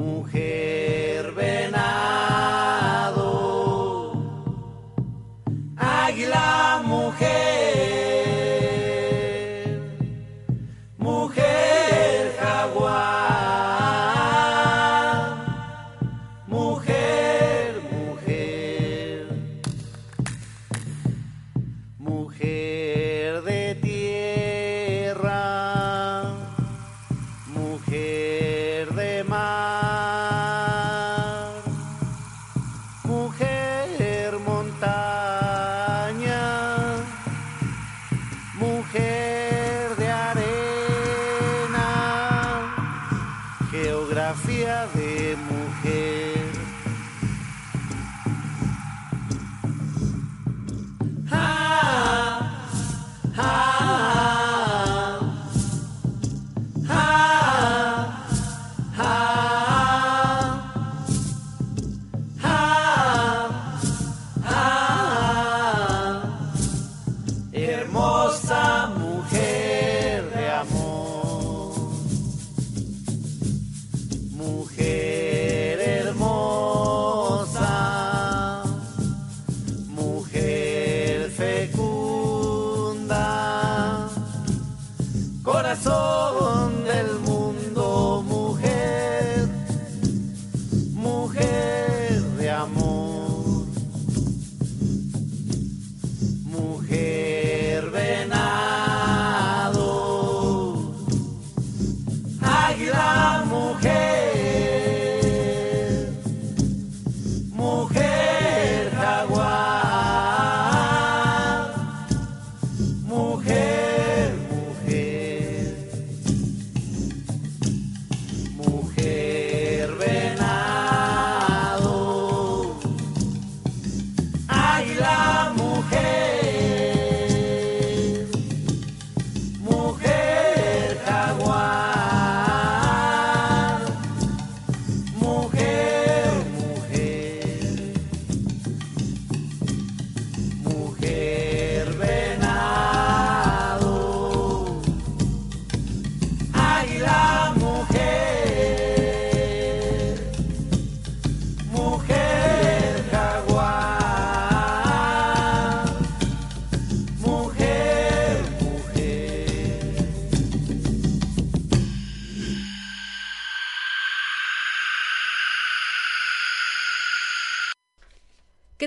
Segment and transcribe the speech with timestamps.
[0.00, 0.69] Mujer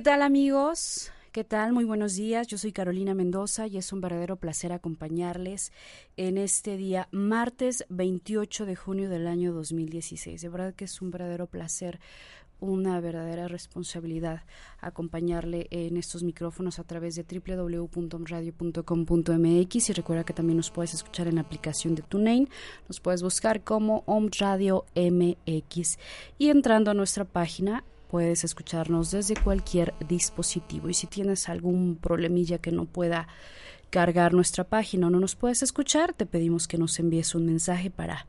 [0.03, 1.11] tal amigos?
[1.31, 1.71] ¿Qué tal?
[1.71, 2.47] Muy buenos días.
[2.47, 5.71] Yo soy Carolina Mendoza y es un verdadero placer acompañarles
[6.17, 10.41] en este día, martes 28 de junio del año 2016.
[10.41, 12.01] De verdad que es un verdadero placer,
[12.59, 14.43] una verdadera responsabilidad
[14.81, 21.27] acompañarle en estos micrófonos a través de www.omradio.com.mx y recuerda que también nos puedes escuchar
[21.27, 22.49] en la aplicación de TuneIn,
[22.89, 25.97] nos puedes buscar como Om Radio MX
[26.37, 30.87] y entrando a nuestra página puedes escucharnos desde cualquier dispositivo.
[30.87, 33.27] Y si tienes algún problemilla que no pueda
[33.89, 37.89] cargar nuestra página o no nos puedes escuchar, te pedimos que nos envíes un mensaje
[37.89, 38.27] para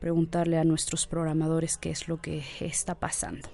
[0.00, 3.48] preguntarle a nuestros programadores qué es lo que está pasando.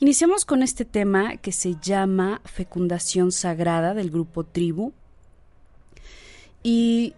[0.00, 4.94] Iniciamos con este tema que se llama Fecundación Sagrada del grupo Tribu
[6.62, 7.12] y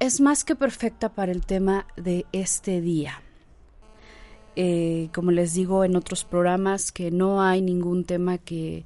[0.00, 3.22] es más que perfecta para el tema de este día.
[4.54, 8.84] Eh, como les digo en otros programas, que no hay ningún tema que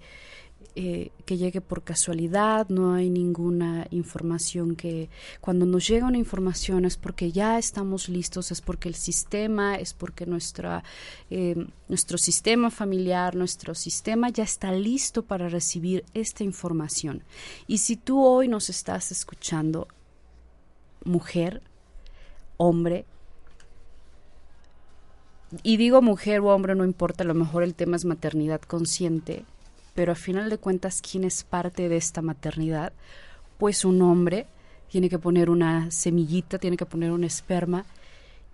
[0.78, 5.08] eh, que llegue por casualidad, no hay ninguna información que
[5.40, 9.94] cuando nos llega una información es porque ya estamos listos, es porque el sistema, es
[9.94, 10.84] porque nuestra,
[11.30, 17.22] eh, nuestro sistema familiar, nuestro sistema ya está listo para recibir esta información.
[17.66, 19.88] Y si tú hoy nos estás escuchando,
[21.04, 21.62] mujer,
[22.58, 23.06] hombre,
[25.62, 29.44] y digo mujer o hombre, no importa, a lo mejor el tema es maternidad consciente,
[29.94, 32.93] pero a final de cuentas, ¿quién es parte de esta maternidad?
[33.58, 34.46] Pues un hombre
[34.90, 37.84] tiene que poner una semillita, tiene que poner un esperma.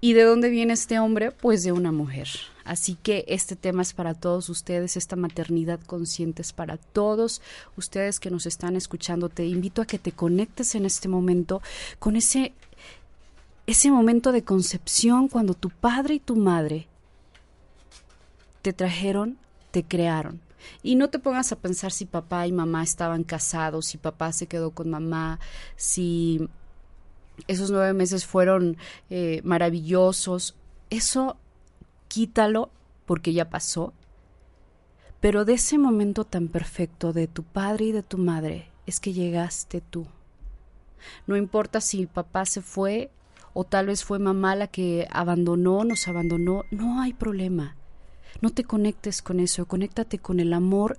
[0.00, 1.30] ¿Y de dónde viene este hombre?
[1.30, 2.28] Pues de una mujer.
[2.64, 7.40] Así que este tema es para todos ustedes, esta maternidad consciente es para todos
[7.76, 9.28] ustedes que nos están escuchando.
[9.28, 11.62] Te invito a que te conectes en este momento
[11.98, 12.52] con ese,
[13.66, 16.88] ese momento de concepción cuando tu padre y tu madre
[18.62, 19.38] te trajeron,
[19.70, 20.40] te crearon.
[20.82, 24.46] Y no te pongas a pensar si papá y mamá estaban casados, si papá se
[24.46, 25.40] quedó con mamá,
[25.76, 26.48] si
[27.48, 28.76] esos nueve meses fueron
[29.10, 30.54] eh, maravillosos.
[30.90, 31.36] Eso
[32.08, 32.70] quítalo
[33.06, 33.92] porque ya pasó.
[35.20, 39.12] Pero de ese momento tan perfecto de tu padre y de tu madre es que
[39.12, 40.06] llegaste tú.
[41.26, 43.10] No importa si papá se fue
[43.54, 47.76] o tal vez fue mamá la que abandonó, nos abandonó, no hay problema.
[48.40, 50.98] No te conectes con eso, conéctate con el amor,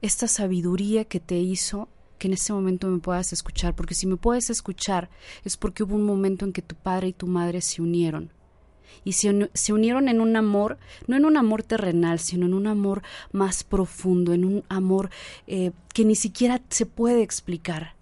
[0.00, 1.88] esta sabiduría que te hizo
[2.18, 5.10] que en ese momento me puedas escuchar, porque si me puedes escuchar
[5.44, 8.30] es porque hubo un momento en que tu padre y tu madre se unieron.
[9.04, 12.66] Y se, se, unieron en un amor, no en un amor terrenal, sino en un
[12.66, 13.02] amor
[13.32, 15.10] más profundo, en un amor
[15.46, 17.94] eh, que ni siquiera se puede explicar.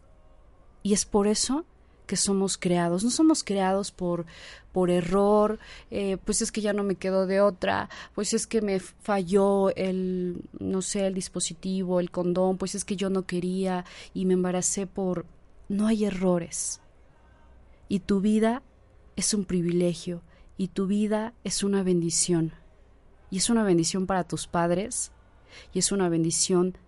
[0.82, 1.64] Y es por eso
[2.08, 3.04] que somos creados.
[3.04, 4.26] No somos creados por,
[4.72, 5.60] por error,
[5.92, 9.70] eh, pues es que ya no me quedo de otra, pues es que me falló
[9.76, 14.34] el, no sé, el dispositivo, el condón, pues es que yo no quería y me
[14.34, 15.26] embaracé por...
[15.68, 16.80] No hay errores.
[17.88, 18.62] Y tu vida
[19.16, 20.22] es un privilegio
[20.56, 22.52] y tu vida es una bendición.
[23.30, 25.12] Y es una bendición para tus padres
[25.74, 26.78] y es una bendición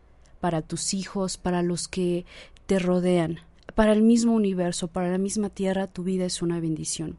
[0.41, 2.25] para tus hijos, para los que
[2.67, 3.41] te rodean
[3.75, 7.17] para el mismo universo, para la misma tierra, tu vida es una bendición.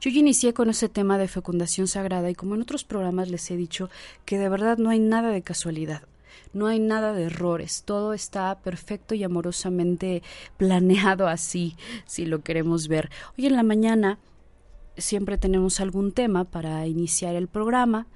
[0.00, 3.50] Yo ya inicié con ese tema de fecundación sagrada y como en otros programas les
[3.50, 3.90] he dicho
[4.24, 6.02] que de verdad no hay nada de casualidad,
[6.54, 10.22] no hay nada de errores, todo está perfecto y amorosamente
[10.56, 11.76] planeado así,
[12.06, 13.10] si lo queremos ver.
[13.36, 14.18] Hoy en la mañana
[14.96, 18.06] siempre tenemos algún tema para iniciar el programa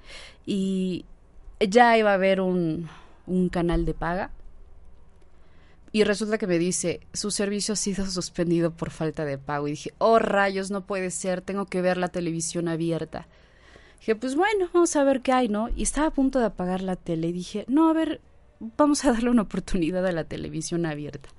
[0.45, 1.05] y
[1.59, 2.89] ya iba a haber un,
[3.27, 4.31] un canal de paga
[5.95, 9.69] y resulta que me dice, su servicio ha sido suspendido por falta de pago.
[9.69, 13.29] Y dije, oh rayos, no puede ser, tengo que ver la televisión abierta.
[13.99, 15.69] Dije, pues bueno, vamos a ver qué hay, ¿no?
[15.73, 18.19] Y estaba a punto de apagar la tele y dije, no, a ver,
[18.59, 21.29] vamos a darle una oportunidad a la televisión abierta.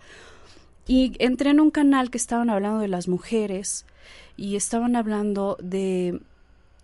[0.87, 3.85] Y entré en un canal que estaban hablando de las mujeres
[4.39, 6.19] y estaban hablando de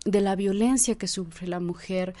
[0.05, 2.13] de la violencia que sufre la mujer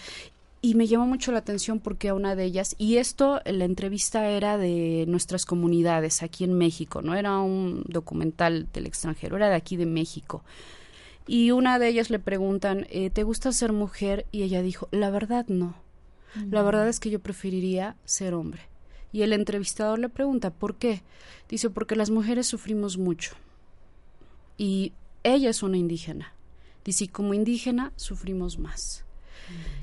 [0.65, 4.29] y me llamó mucho la atención porque a una de ellas, y esto, la entrevista
[4.29, 9.55] era de nuestras comunidades aquí en México, no era un documental del extranjero, era de
[9.55, 10.41] aquí de México.
[11.27, 14.25] Y una de ellas le preguntan, eh, ¿te gusta ser mujer?
[14.31, 15.75] Y ella dijo, la verdad no.
[16.49, 16.65] La mm.
[16.65, 18.61] verdad es que yo preferiría ser hombre.
[19.11, 21.03] Y el entrevistador le pregunta, ¿por qué?
[21.49, 23.35] Dice, porque las mujeres sufrimos mucho.
[24.57, 24.93] Y
[25.23, 26.31] ella es una indígena.
[26.85, 29.03] Dice, y como indígena sufrimos más.
[29.49, 29.82] Mm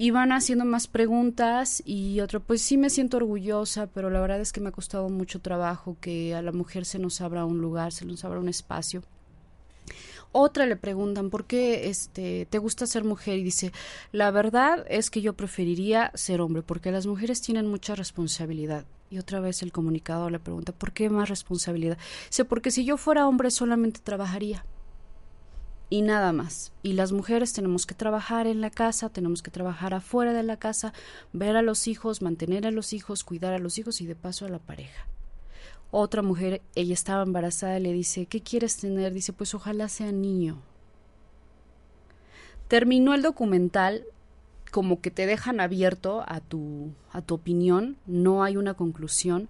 [0.00, 4.40] y van haciendo más preguntas y otro, pues sí me siento orgullosa, pero la verdad
[4.40, 7.58] es que me ha costado mucho trabajo que a la mujer se nos abra un
[7.60, 9.02] lugar, se nos abra un espacio.
[10.32, 13.36] Otra le preguntan, ¿por qué este, te gusta ser mujer?
[13.36, 13.72] Y dice,
[14.10, 18.86] la verdad es que yo preferiría ser hombre, porque las mujeres tienen mucha responsabilidad.
[19.10, 21.98] Y otra vez el comunicador le pregunta, ¿por qué más responsabilidad?
[22.30, 24.64] Dice, porque si yo fuera hombre solamente trabajaría
[25.90, 26.72] y nada más.
[26.82, 30.56] Y las mujeres tenemos que trabajar en la casa, tenemos que trabajar afuera de la
[30.56, 30.94] casa,
[31.32, 34.46] ver a los hijos, mantener a los hijos, cuidar a los hijos y de paso
[34.46, 35.06] a la pareja.
[35.90, 39.12] Otra mujer, ella estaba embarazada, le dice, ¿qué quieres tener?
[39.12, 40.62] Dice, pues ojalá sea niño.
[42.68, 44.04] Terminó el documental,
[44.70, 49.48] como que te dejan abierto a tu, a tu opinión, no hay una conclusión.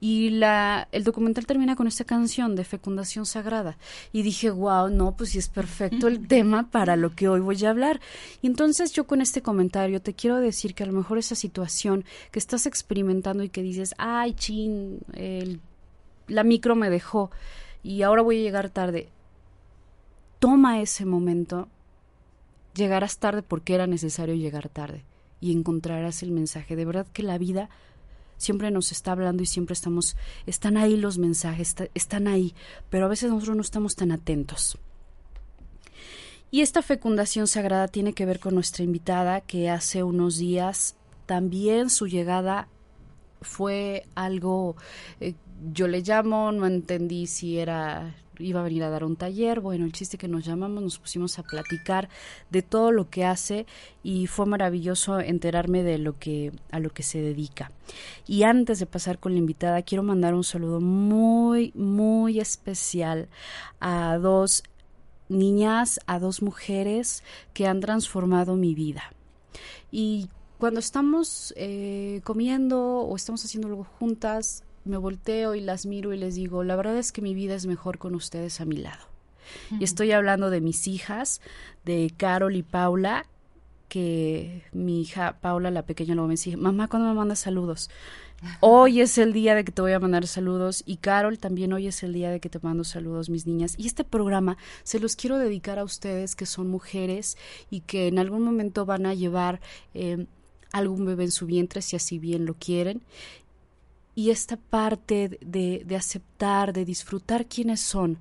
[0.00, 3.76] Y la, el documental termina con esta canción de fecundación sagrada.
[4.12, 7.64] Y dije, wow, no, pues sí es perfecto el tema para lo que hoy voy
[7.64, 8.00] a hablar.
[8.42, 12.04] Y entonces yo con este comentario te quiero decir que a lo mejor esa situación
[12.30, 15.60] que estás experimentando y que dices, ay, chin, el,
[16.28, 17.30] la micro me dejó
[17.82, 19.08] y ahora voy a llegar tarde.
[20.38, 21.68] Toma ese momento
[22.74, 25.04] llegarás tarde porque era necesario llegar tarde
[25.40, 26.76] y encontrarás el mensaje.
[26.76, 27.68] De verdad que la vida
[28.40, 30.16] siempre nos está hablando y siempre estamos,
[30.46, 32.54] están ahí los mensajes, están ahí,
[32.88, 34.78] pero a veces nosotros no estamos tan atentos.
[36.50, 41.90] Y esta fecundación sagrada tiene que ver con nuestra invitada que hace unos días también
[41.90, 42.66] su llegada
[43.42, 44.74] fue algo,
[45.20, 45.34] eh,
[45.72, 49.60] yo le llamo, no entendí si era iba a venir a dar un taller.
[49.60, 52.08] Bueno, el chiste que nos llamamos, nos pusimos a platicar
[52.50, 53.66] de todo lo que hace
[54.02, 57.70] y fue maravilloso enterarme de lo que a lo que se dedica.
[58.26, 63.28] Y antes de pasar con la invitada, quiero mandar un saludo muy muy especial
[63.80, 64.62] a dos
[65.28, 67.22] niñas, a dos mujeres
[67.54, 69.12] que han transformado mi vida.
[69.90, 70.28] Y
[70.58, 76.18] cuando estamos eh, comiendo o estamos haciendo algo juntas, me volteo y las miro y
[76.18, 79.10] les digo, la verdad es que mi vida es mejor con ustedes a mi lado.
[79.78, 81.40] Y estoy hablando de mis hijas,
[81.84, 83.26] de Carol y Paula,
[83.88, 87.90] que mi hija Paula, la pequeña, luego me dice, mamá, ¿cuándo me mandas saludos?
[88.60, 91.88] Hoy es el día de que te voy a mandar saludos y Carol también hoy
[91.88, 93.74] es el día de que te mando saludos, mis niñas.
[93.76, 97.36] Y este programa se los quiero dedicar a ustedes que son mujeres
[97.68, 99.60] y que en algún momento van a llevar
[99.92, 100.26] eh,
[100.72, 103.02] algún bebé en su vientre si así bien lo quieren
[104.20, 108.18] y esta parte de, de aceptar, de disfrutar quiénes son.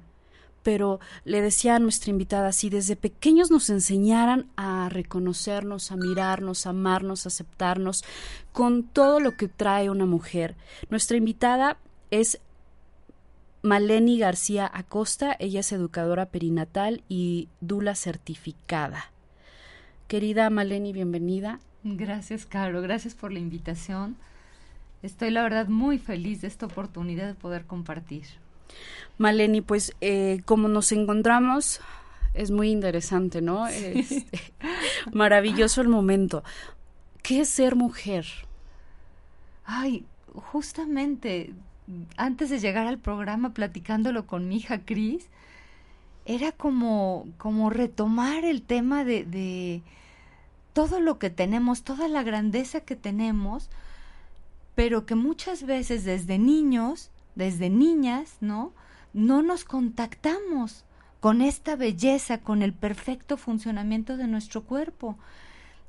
[0.63, 6.65] Pero le decía a nuestra invitada, si desde pequeños nos enseñaran a reconocernos, a mirarnos,
[6.65, 8.05] a amarnos, a aceptarnos,
[8.53, 10.55] con todo lo que trae una mujer.
[10.89, 11.77] Nuestra invitada
[12.11, 12.39] es
[13.61, 19.11] Maleni García Acosta, ella es educadora perinatal y dula certificada.
[20.07, 21.59] Querida Maleni, bienvenida.
[21.83, 24.15] Gracias, Caro, gracias por la invitación.
[25.01, 28.25] Estoy la verdad muy feliz de esta oportunidad de poder compartir.
[29.17, 31.81] Maleni, pues eh, como nos encontramos,
[32.33, 33.67] es muy interesante, ¿no?
[33.67, 34.25] Es
[35.13, 36.43] maravilloso el momento.
[37.23, 38.25] ¿Qué es ser mujer?
[39.65, 41.53] Ay, justamente
[42.17, 45.27] antes de llegar al programa platicándolo con mi hija Cris,
[46.25, 49.81] era como, como retomar el tema de, de
[50.73, 53.69] todo lo que tenemos, toda la grandeza que tenemos,
[54.79, 58.71] pero que muchas veces desde niños, desde niñas, ¿no?
[59.11, 60.85] No nos contactamos
[61.19, 65.17] con esta belleza, con el perfecto funcionamiento de nuestro cuerpo.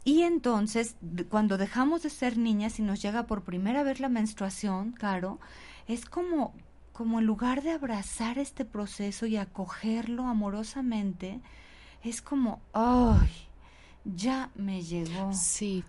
[0.03, 0.97] Y entonces,
[1.29, 5.39] cuando dejamos de ser niñas y nos llega por primera vez la menstruación, claro,
[5.87, 6.53] es como,
[6.93, 11.39] como en lugar de abrazar este proceso y acogerlo amorosamente,
[12.03, 13.31] es como, ¡ay!
[14.05, 15.33] Ya me llegó.
[15.33, 15.85] Sí.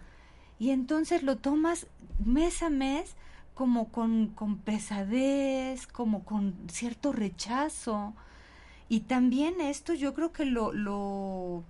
[0.59, 1.87] Y entonces lo tomas
[2.25, 3.15] mes a mes
[3.53, 8.13] como con, con pesadez, como con cierto rechazo.
[8.89, 11.63] Y también esto yo creo que lo, lo,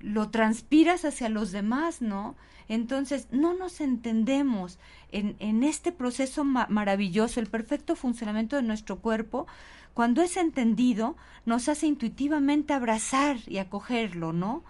[0.00, 2.36] lo transpiras hacia los demás, ¿no?
[2.68, 4.78] Entonces, no nos entendemos
[5.10, 9.46] en, en este proceso maravilloso, el perfecto funcionamiento de nuestro cuerpo,
[9.94, 14.62] cuando es entendido, nos hace intuitivamente abrazar y acogerlo, ¿no?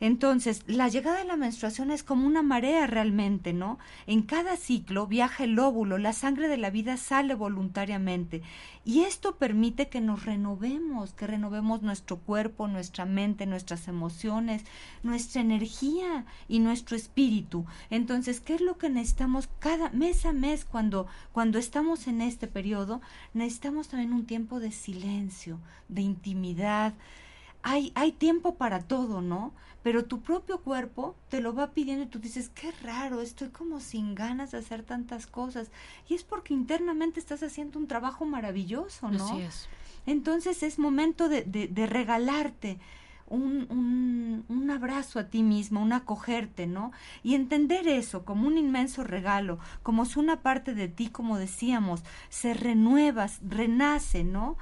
[0.00, 3.78] Entonces, la llegada de la menstruación es como una marea realmente, ¿no?
[4.06, 8.42] En cada ciclo viaja el óvulo, la sangre de la vida sale voluntariamente
[8.84, 14.64] y esto permite que nos renovemos, que renovemos nuestro cuerpo, nuestra mente, nuestras emociones,
[15.02, 17.66] nuestra energía y nuestro espíritu.
[17.90, 22.46] Entonces, ¿qué es lo que necesitamos cada mes a mes cuando cuando estamos en este
[22.46, 23.02] periodo?
[23.34, 26.94] Necesitamos también un tiempo de silencio, de intimidad,
[27.62, 29.52] hay, hay tiempo para todo, ¿no?
[29.82, 33.80] Pero tu propio cuerpo te lo va pidiendo y tú dices, qué raro, estoy como
[33.80, 35.70] sin ganas de hacer tantas cosas.
[36.08, 39.24] Y es porque internamente estás haciendo un trabajo maravilloso, ¿no?
[39.24, 39.68] Así es.
[40.06, 42.78] Entonces es momento de, de, de regalarte
[43.26, 46.90] un, un, un, abrazo a ti mismo, un acogerte, ¿no?
[47.22, 52.02] Y entender eso como un inmenso regalo, como si una parte de ti, como decíamos,
[52.28, 54.58] se renueva, renace, ¿no?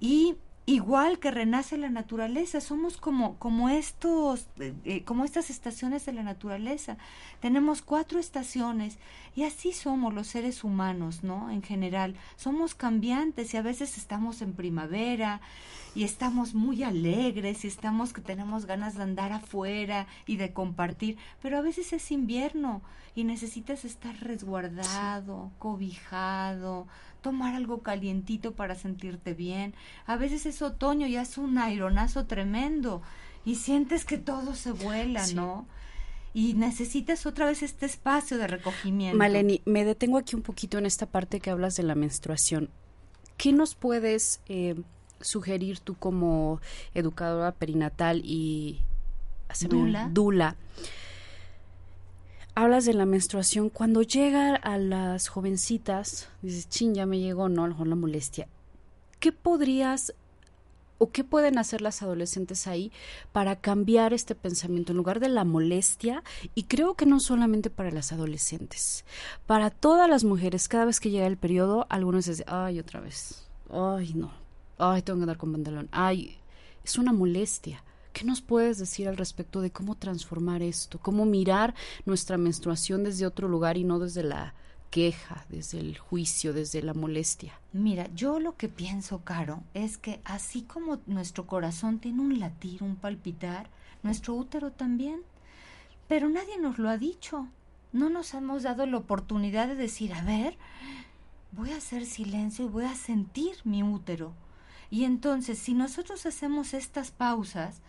[0.00, 0.36] Y
[0.70, 6.12] igual que renace la naturaleza, somos como, como estos, eh, eh, como estas estaciones de
[6.12, 6.96] la naturaleza.
[7.40, 8.98] Tenemos cuatro estaciones
[9.34, 11.50] y así somos los seres humanos, ¿no?
[11.50, 15.40] En general, somos cambiantes y a veces estamos en primavera
[15.94, 21.18] y estamos muy alegres y estamos que tenemos ganas de andar afuera y de compartir,
[21.42, 22.80] pero a veces es invierno
[23.16, 26.86] y necesitas estar resguardado, cobijado,
[27.20, 29.74] tomar algo calientito para sentirte bien.
[30.06, 33.02] A veces es otoño y hace un aironazo tremendo
[33.44, 35.66] y sientes que todo se vuela, ¿no?
[36.32, 39.18] Y necesitas otra vez este espacio de recogimiento.
[39.18, 42.70] Maleni, me detengo aquí un poquito en esta parte que hablas de la menstruación.
[43.36, 44.76] ¿Qué nos puedes eh,
[45.20, 46.60] sugerir tú como
[46.94, 48.80] educadora perinatal y
[49.68, 50.08] Dula.
[50.12, 50.56] Dula?
[52.62, 57.64] Hablas de la menstruación, cuando llega a las jovencitas, dices, chin, ya me llegó, ¿no?
[57.64, 58.48] A lo mejor la molestia.
[59.18, 60.12] ¿Qué podrías
[60.98, 62.92] o qué pueden hacer las adolescentes ahí
[63.32, 66.22] para cambiar este pensamiento en lugar de la molestia?
[66.54, 69.06] Y creo que no solamente para las adolescentes,
[69.46, 73.48] para todas las mujeres, cada vez que llega el periodo, algunos dicen, ay, otra vez,
[73.72, 74.32] ay, no,
[74.76, 76.36] ay, tengo que andar con pantalón, ay,
[76.84, 80.98] es una molestia ¿Qué nos puedes decir al respecto de cómo transformar esto?
[80.98, 81.74] ¿Cómo mirar
[82.04, 84.54] nuestra menstruación desde otro lugar y no desde la
[84.90, 87.58] queja, desde el juicio, desde la molestia?
[87.72, 92.82] Mira, yo lo que pienso, Caro, es que así como nuestro corazón tiene un latir,
[92.82, 93.70] un palpitar,
[94.02, 95.22] nuestro útero también.
[96.08, 97.46] Pero nadie nos lo ha dicho.
[97.92, 100.56] No nos hemos dado la oportunidad de decir, a ver,
[101.52, 104.32] voy a hacer silencio y voy a sentir mi útero.
[104.90, 107.80] Y entonces, si nosotros hacemos estas pausas,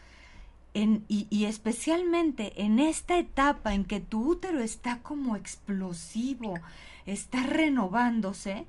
[0.73, 6.53] y, especialmente en esta etapa en que tu útero está como explosivo,
[7.05, 8.65] está renovándose,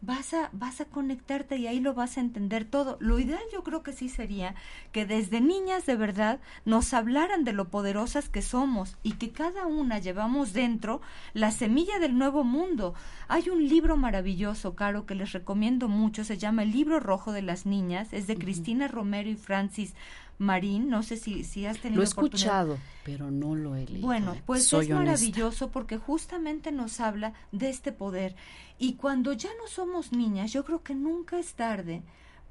[0.00, 2.96] vas a, vas a conectarte y ahí lo vas a entender todo.
[3.00, 4.54] Lo ideal yo creo que sí sería
[4.92, 9.66] que desde niñas de verdad nos hablaran de lo poderosas que somos y que cada
[9.66, 11.00] una llevamos dentro
[11.32, 12.94] la semilla del nuevo mundo.
[13.28, 17.42] Hay un libro maravilloso, Caro, que les recomiendo mucho, se llama El libro rojo de
[17.42, 19.94] las niñas, es de Cristina Romero y Francis
[20.38, 24.06] Marín, no sé si, si has tenido Lo he escuchado, pero no lo he leído.
[24.06, 28.34] Bueno, pues es maravilloso porque justamente nos habla de este poder.
[28.78, 32.02] Y cuando ya no somos niñas, yo creo que nunca es tarde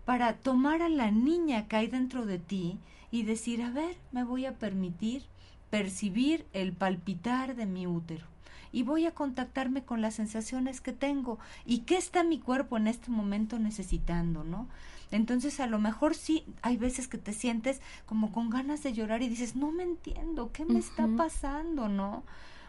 [0.06, 2.78] para tomar a la niña que hay dentro de ti
[3.12, 5.24] y decir, a ver, me voy a permitir
[5.70, 8.26] percibir el palpitar de mi útero
[8.74, 12.88] y voy a contactarme con las sensaciones que tengo y qué está mi cuerpo en
[12.88, 14.68] este momento necesitando, ¿no?
[15.14, 19.22] Entonces a lo mejor sí hay veces que te sientes como con ganas de llorar
[19.22, 21.88] y dices, no me entiendo, ¿qué me está pasando?
[21.88, 22.24] ¿No?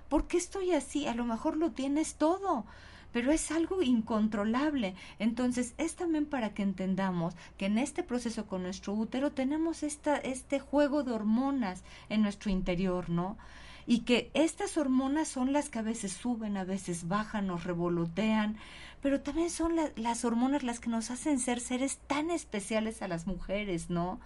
[0.08, 1.06] ¿Por qué estoy así?
[1.06, 2.66] A lo mejor lo tienes todo
[3.14, 4.96] pero es algo incontrolable.
[5.20, 10.16] Entonces, es también para que entendamos que en este proceso con nuestro útero tenemos esta,
[10.16, 13.38] este juego de hormonas en nuestro interior, ¿no?
[13.86, 18.56] Y que estas hormonas son las que a veces suben, a veces bajan, nos revolotean,
[19.04, 23.26] pero también son las hormonas las que nos hacen ser seres tan especiales a las
[23.26, 24.18] mujeres, ¿no?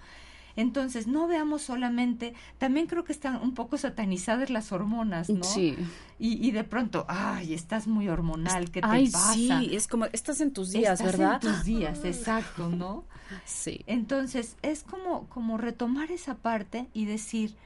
[0.54, 5.42] Entonces, no veamos solamente, también creo que están un poco satanizadas las hormonas, ¿no?
[5.42, 5.76] Sí.
[6.20, 9.34] Y, y de pronto, ay, estás muy hormonal, ¿qué te ay, pasa?
[9.34, 11.40] Sí, es como, estás en tus días, estás ¿verdad?
[11.42, 13.04] En tus días, exacto, ¿no?
[13.44, 13.82] Sí.
[13.88, 17.56] Entonces, es como, como retomar esa parte y decir,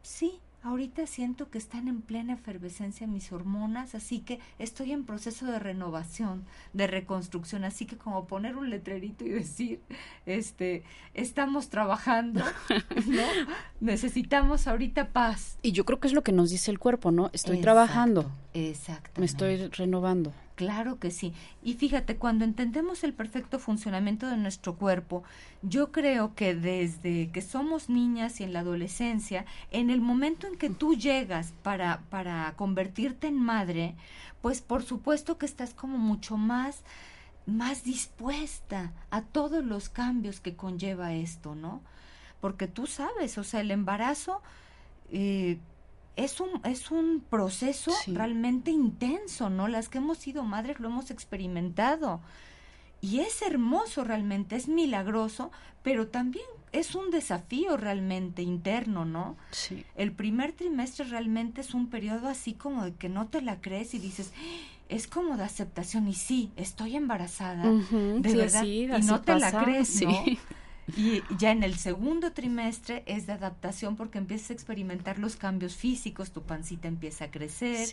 [0.00, 5.46] sí, Ahorita siento que están en plena efervescencia mis hormonas, así que estoy en proceso
[5.46, 9.80] de renovación, de reconstrucción, así que como poner un letrerito y decir,
[10.24, 12.44] este, estamos trabajando,
[13.06, 13.22] ¿no?
[13.80, 15.58] Necesitamos ahorita paz.
[15.62, 17.30] Y yo creo que es lo que nos dice el cuerpo, ¿no?
[17.32, 18.30] Estoy trabajando.
[18.54, 19.20] Exacto.
[19.20, 20.32] Me estoy renovando.
[20.62, 21.32] Claro que sí.
[21.60, 25.24] Y fíjate, cuando entendemos el perfecto funcionamiento de nuestro cuerpo,
[25.62, 30.56] yo creo que desde que somos niñas y en la adolescencia, en el momento en
[30.56, 33.96] que tú llegas para, para convertirte en madre,
[34.40, 36.84] pues por supuesto que estás como mucho más
[37.44, 41.82] más dispuesta a todos los cambios que conlleva esto, ¿no?
[42.40, 44.42] Porque tú sabes, o sea, el embarazo
[45.10, 45.58] eh,
[46.16, 49.68] es un, es un proceso realmente intenso, ¿no?
[49.68, 52.20] Las que hemos sido madres lo hemos experimentado.
[53.00, 55.50] Y es hermoso realmente, es milagroso,
[55.82, 59.36] pero también es un desafío realmente interno, ¿no?
[59.50, 59.84] Sí.
[59.96, 63.94] El primer trimestre realmente es un periodo así como de que no te la crees
[63.94, 64.32] y dices,
[64.88, 70.02] es como de aceptación y sí, estoy embarazada, de verdad, y no te la crees,
[70.02, 70.24] ¿no?
[70.96, 75.76] Y ya en el segundo trimestre es de adaptación porque empiezas a experimentar los cambios
[75.76, 77.88] físicos, tu pancita empieza a crecer.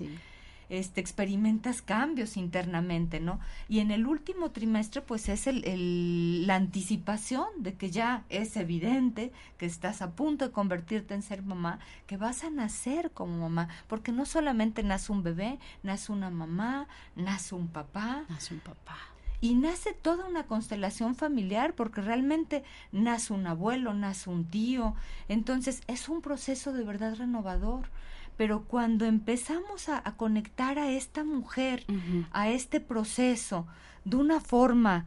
[0.70, 3.40] este, experimentas cambios internamente, ¿no?
[3.68, 9.32] Y en el último trimestre, pues es el, la anticipación de que ya es evidente
[9.58, 13.68] que estás a punto de convertirte en ser mamá, que vas a nacer como mamá,
[13.88, 18.26] porque no solamente nace un bebé, nace una mamá, nace un papá.
[18.30, 18.98] Nace un papá
[19.42, 24.96] y nace toda una constelación familiar porque realmente nace un abuelo, nace un tío,
[25.28, 27.88] entonces es un proceso de verdad renovador.
[28.36, 31.86] Pero cuando empezamos a, conectar a esta mujer,
[32.32, 33.68] a este proceso,
[34.06, 35.06] de una forma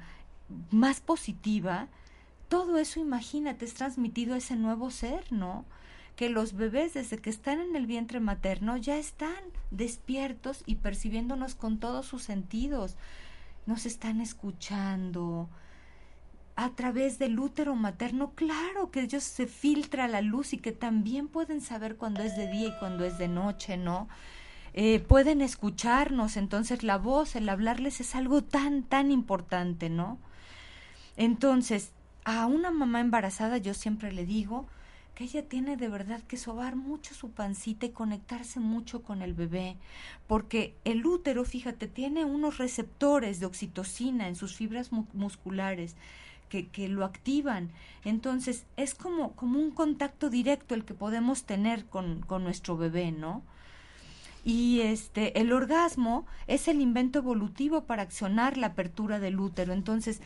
[0.70, 1.88] más positiva,
[2.48, 5.64] todo eso, imagínate, es transmitido a ese nuevo ser, ¿no?
[6.16, 11.54] que los bebés desde que están en el vientre materno ya están despiertos y percibiéndonos
[11.54, 12.96] con todos sus sentidos
[13.66, 15.48] nos están escuchando
[16.54, 21.28] a través del útero materno, claro que ellos se filtra la luz y que también
[21.28, 24.08] pueden saber cuando es de día y cuando es de noche, ¿no?
[24.74, 30.18] Eh, pueden escucharnos, entonces la voz, el hablarles es algo tan, tan importante, ¿no?
[31.16, 31.92] Entonces,
[32.24, 34.66] a una mamá embarazada yo siempre le digo,
[35.14, 39.34] que ella tiene de verdad que sobar mucho su pancita y conectarse mucho con el
[39.34, 39.76] bebé,
[40.26, 45.96] porque el útero, fíjate, tiene unos receptores de oxitocina en sus fibras musculares
[46.48, 47.70] que, que, lo activan.
[48.04, 53.12] Entonces, es como, como un contacto directo el que podemos tener con, con nuestro bebé,
[53.12, 53.42] ¿no?
[54.44, 59.72] Y este, el orgasmo es el invento evolutivo para accionar la apertura del útero.
[59.72, 60.20] Entonces,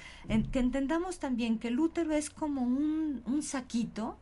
[0.52, 4.16] que entendamos también que el útero es como un, un saquito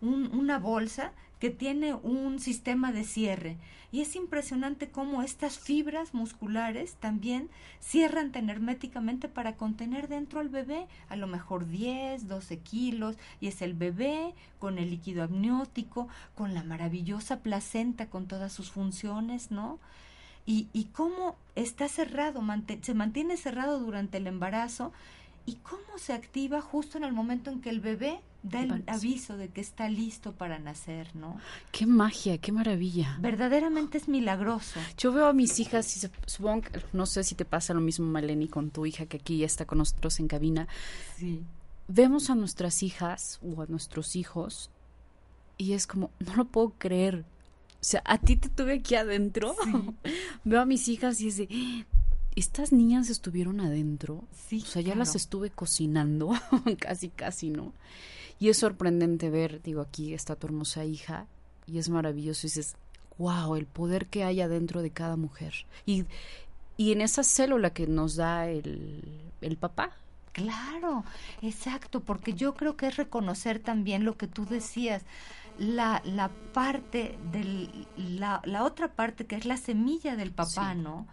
[0.00, 3.56] una bolsa que tiene un sistema de cierre
[3.90, 7.48] y es impresionante cómo estas fibras musculares también
[7.80, 13.48] cierran tan herméticamente para contener dentro al bebé a lo mejor 10, 12 kilos y
[13.48, 19.50] es el bebé con el líquido amniótico, con la maravillosa placenta con todas sus funciones,
[19.50, 19.78] ¿no?
[20.44, 22.42] Y, y cómo está cerrado,
[22.82, 24.92] se mantiene cerrado durante el embarazo
[25.48, 29.38] y cómo se activa justo en el momento en que el bebé da el aviso
[29.38, 31.40] de que está listo para nacer, ¿no?
[31.72, 33.16] Qué magia, qué maravilla.
[33.18, 34.78] Verdaderamente es milagroso.
[34.98, 38.04] Yo veo a mis hijas y supongo que, no sé si te pasa lo mismo,
[38.04, 40.68] Maleni, con tu hija que aquí ya está con nosotros en cabina.
[41.16, 41.40] Sí.
[41.88, 44.70] Vemos a nuestras hijas o a nuestros hijos
[45.56, 47.24] y es como, no lo puedo creer.
[47.80, 49.56] O sea, a ti te tuve aquí adentro.
[50.44, 51.86] veo a mis hijas y es de,
[52.38, 54.24] estas niñas estuvieron adentro.
[54.48, 56.30] Sí, o sea, ya las estuve cocinando,
[56.78, 57.72] casi, casi, ¿no?
[58.38, 61.26] Y es sorprendente ver, digo, aquí está tu hermosa hija
[61.66, 62.46] y es maravilloso.
[62.46, 62.76] Y dices,
[63.18, 65.66] wow, el poder que hay adentro de cada mujer.
[65.86, 66.04] Y,
[66.76, 69.02] y en esa célula que nos da el,
[69.40, 69.96] el papá.
[70.32, 71.04] Claro,
[71.42, 75.02] exacto, porque yo creo que es reconocer también lo que tú decías,
[75.58, 81.08] la, la parte del, la, la otra parte que es la semilla del papá, ¿no?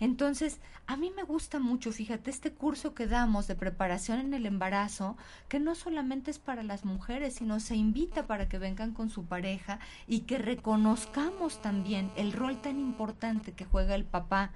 [0.00, 4.46] Entonces, a mí me gusta mucho, fíjate, este curso que damos de preparación en el
[4.46, 5.16] embarazo,
[5.48, 9.26] que no solamente es para las mujeres, sino se invita para que vengan con su
[9.26, 14.52] pareja y que reconozcamos también el rol tan importante que juega el papá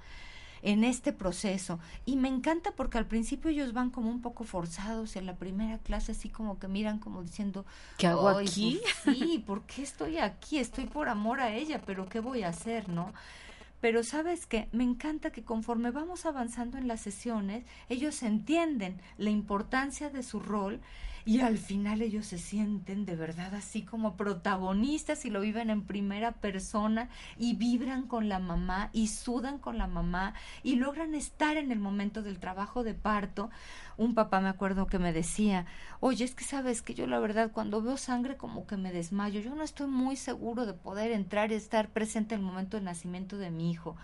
[0.65, 1.79] en este proceso.
[2.05, 5.77] Y me encanta porque al principio ellos van como un poco forzados en la primera
[5.77, 7.65] clase, así como que miran como diciendo,
[7.97, 8.81] ¿qué hago aquí?
[9.03, 10.57] Pues sí, ¿por qué estoy aquí?
[10.57, 13.13] Estoy por amor a ella, pero ¿qué voy a hacer, no?
[13.81, 19.29] Pero sabes que me encanta que conforme vamos avanzando en las sesiones, ellos entienden la
[19.29, 20.81] importancia de su rol
[21.25, 25.81] y al final ellos se sienten de verdad así como protagonistas y lo viven en
[25.81, 31.57] primera persona y vibran con la mamá y sudan con la mamá y logran estar
[31.57, 33.49] en el momento del trabajo de parto
[33.97, 35.65] un papá me acuerdo que me decía,
[35.99, 39.39] oye, es que sabes que yo la verdad cuando veo sangre como que me desmayo,
[39.39, 42.83] yo no estoy muy seguro de poder entrar y estar presente en el momento del
[42.83, 43.95] nacimiento de mi hijo.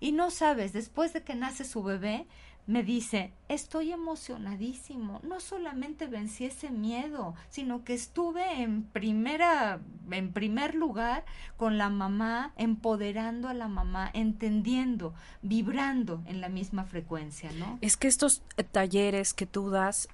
[0.00, 2.26] Y no sabes, después de que nace su bebé,
[2.66, 10.32] me dice, estoy emocionadísimo, no solamente vencí ese miedo, sino que estuve en primera, en
[10.32, 11.24] primer lugar
[11.58, 17.78] con la mamá, empoderando a la mamá, entendiendo, vibrando en la misma frecuencia, ¿no?
[17.82, 20.08] Es que estos eh, talleres que tú das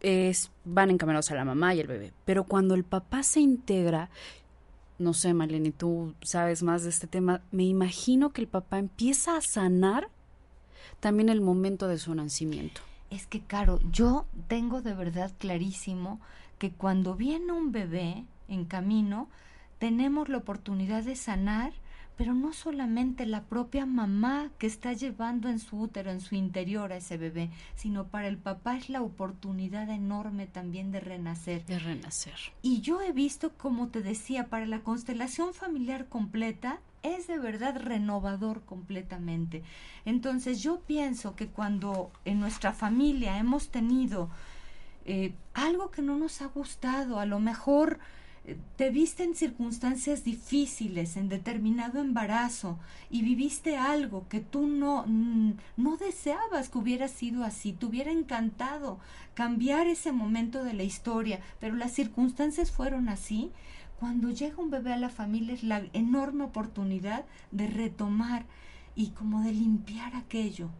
[0.00, 4.10] es, van encaminados a la mamá y el bebé, pero cuando el papá se integra,
[4.98, 9.38] no sé, Maleni, tú sabes más de este tema, me imagino que el papá empieza
[9.38, 10.10] a sanar
[11.00, 12.80] también el momento de su nacimiento.
[13.10, 16.20] Es que, Caro, yo tengo de verdad clarísimo
[16.58, 19.28] que cuando viene un bebé en camino,
[19.78, 21.72] tenemos la oportunidad de sanar,
[22.16, 26.92] pero no solamente la propia mamá que está llevando en su útero, en su interior
[26.92, 31.64] a ese bebé, sino para el papá es la oportunidad enorme también de renacer.
[31.64, 32.34] De renacer.
[32.60, 37.76] Y yo he visto, como te decía, para la constelación familiar completa, es de verdad
[37.76, 39.62] renovador completamente.
[40.04, 44.30] Entonces yo pienso que cuando en nuestra familia hemos tenido
[45.04, 47.98] eh, algo que no nos ha gustado, a lo mejor
[48.44, 52.78] eh, te viste en circunstancias difíciles, en determinado embarazo,
[53.10, 55.04] y viviste algo que tú no,
[55.76, 58.98] no deseabas que hubiera sido así, te hubiera encantado
[59.34, 63.50] cambiar ese momento de la historia, pero las circunstancias fueron así,
[64.00, 68.46] cuando llega un bebé a la familia es la enorme oportunidad de retomar
[68.96, 70.70] y como de limpiar aquello.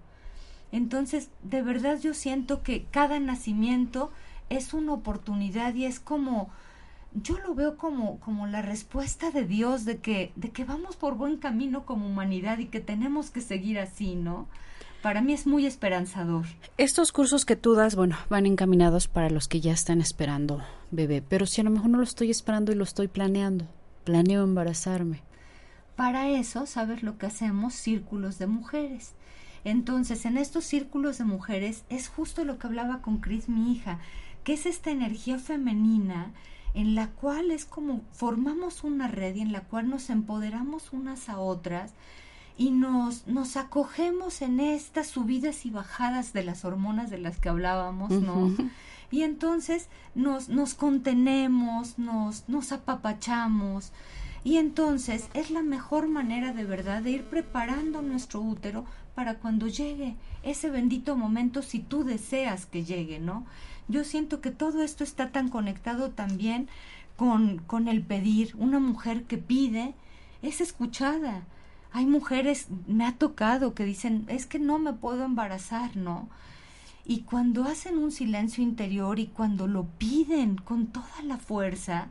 [0.72, 4.10] Entonces, de verdad yo siento que cada nacimiento
[4.48, 6.48] es una oportunidad y es como
[7.12, 11.16] yo lo veo como como la respuesta de Dios de que de que vamos por
[11.16, 14.46] buen camino como humanidad y que tenemos que seguir así, ¿no?
[15.02, 16.44] Para mí es muy esperanzador.
[16.76, 21.22] Estos cursos que tú das, bueno, van encaminados para los que ya están esperando bebé,
[21.26, 23.66] pero si a lo mejor no lo estoy esperando y lo estoy planeando,
[24.04, 25.22] planeo embarazarme.
[25.96, 27.74] Para eso, ¿sabes lo que hacemos?
[27.74, 29.14] Círculos de mujeres.
[29.64, 33.98] Entonces, en estos círculos de mujeres es justo lo que hablaba con Cris, mi hija,
[34.44, 36.32] que es esta energía femenina
[36.74, 41.28] en la cual es como formamos una red y en la cual nos empoderamos unas
[41.28, 41.92] a otras
[42.56, 47.48] y nos, nos acogemos en estas subidas y bajadas de las hormonas de las que
[47.48, 48.54] hablábamos, ¿no?
[49.10, 53.92] Y entonces nos, nos contenemos, nos, nos apapachamos.
[54.44, 58.84] Y entonces es la mejor manera de verdad de ir preparando nuestro útero
[59.14, 63.44] para cuando llegue ese bendito momento si tú deseas que llegue, ¿no?
[63.88, 66.68] Yo siento que todo esto está tan conectado también
[67.16, 68.54] con, con el pedir.
[68.56, 69.94] Una mujer que pide
[70.42, 71.42] es escuchada
[71.92, 76.28] hay mujeres, me ha tocado, que dicen, es que no me puedo embarazar, ¿no?
[77.04, 82.08] Y cuando hacen un silencio interior y cuando lo piden con toda la fuerza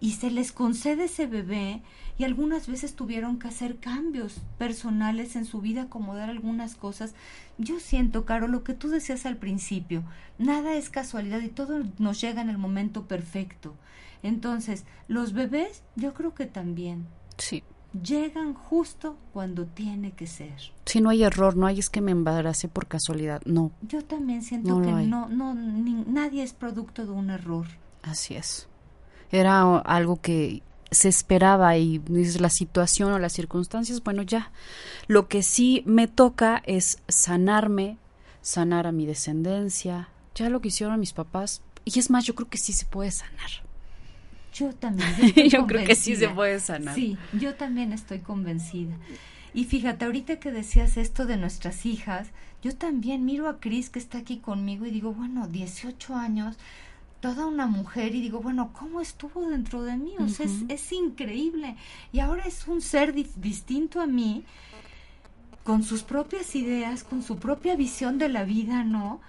[0.00, 1.82] y se les concede ese bebé
[2.18, 7.14] y algunas veces tuvieron que hacer cambios personales en su vida, acomodar algunas cosas,
[7.56, 10.02] yo siento, Caro, lo que tú decías al principio,
[10.36, 13.74] nada es casualidad y todo nos llega en el momento perfecto.
[14.22, 17.06] Entonces, los bebés, yo creo que también.
[17.36, 17.62] Sí,
[18.02, 20.72] llegan justo cuando tiene que ser.
[20.84, 23.72] Si no hay error, no hay es que me embaracé por casualidad, no.
[23.82, 27.66] Yo también siento que no, no, nadie es producto de un error.
[28.02, 28.68] Así es.
[29.30, 32.00] Era algo que se esperaba y
[32.38, 34.50] la situación o las circunstancias, bueno, ya.
[35.06, 37.98] Lo que sí me toca es sanarme,
[38.40, 41.62] sanar a mi descendencia, ya lo que hicieron mis papás.
[41.84, 43.67] Y es más, yo creo que sí se puede sanar.
[44.52, 45.08] Yo también.
[45.50, 46.94] Yo, creo que sí se puede sanar.
[46.94, 48.96] Sí, yo también estoy convencida.
[49.54, 52.28] Y fíjate, ahorita que decías esto de nuestras hijas,
[52.62, 56.56] yo también miro a Cris que está aquí conmigo y digo, bueno, 18 años,
[57.20, 60.14] toda una mujer y digo, bueno, ¿cómo estuvo dentro de mí?
[60.18, 61.76] O sea, es, increíble.
[62.12, 64.44] Y ahora es un ser distinto a mí,
[65.64, 69.20] con sus propias ideas, con su propia visión de la vida, ¿no?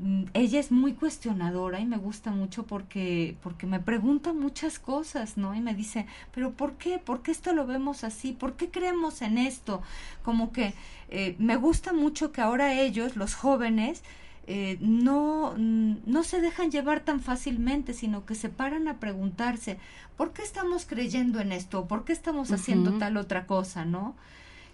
[0.00, 5.36] Mm, ella es muy cuestionadora y me gusta mucho porque porque me pregunta muchas cosas,
[5.36, 5.54] ¿no?
[5.54, 6.98] Y me dice, "¿Pero por qué?
[6.98, 8.32] ¿Por qué esto lo vemos así?
[8.32, 9.82] ¿Por qué creemos en esto?"
[10.22, 10.74] Como que
[11.08, 14.02] eh, me gusta mucho que ahora ellos, los jóvenes,
[14.48, 19.78] eh, no, mm, no se dejan llevar tan fácilmente, sino que se paran a preguntarse,
[20.16, 21.86] ¿por qué estamos creyendo en esto?
[21.86, 24.14] ¿Por qué estamos haciendo tal otra cosa, no?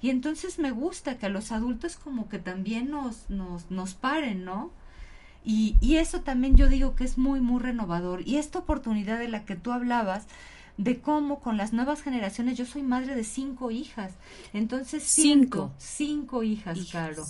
[0.02, 4.44] Y entonces me gusta que a los adultos como que también nos, nos, nos paren,
[4.44, 4.70] ¿no?
[5.44, 8.26] Y, y eso también yo digo que es muy, muy renovador.
[8.26, 10.26] Y esta oportunidad de la que tú hablabas,
[10.76, 14.12] de cómo con las nuevas generaciones, yo soy madre de cinco hijas.
[14.52, 17.24] Entonces, cinco, cinco, hijas, Caro.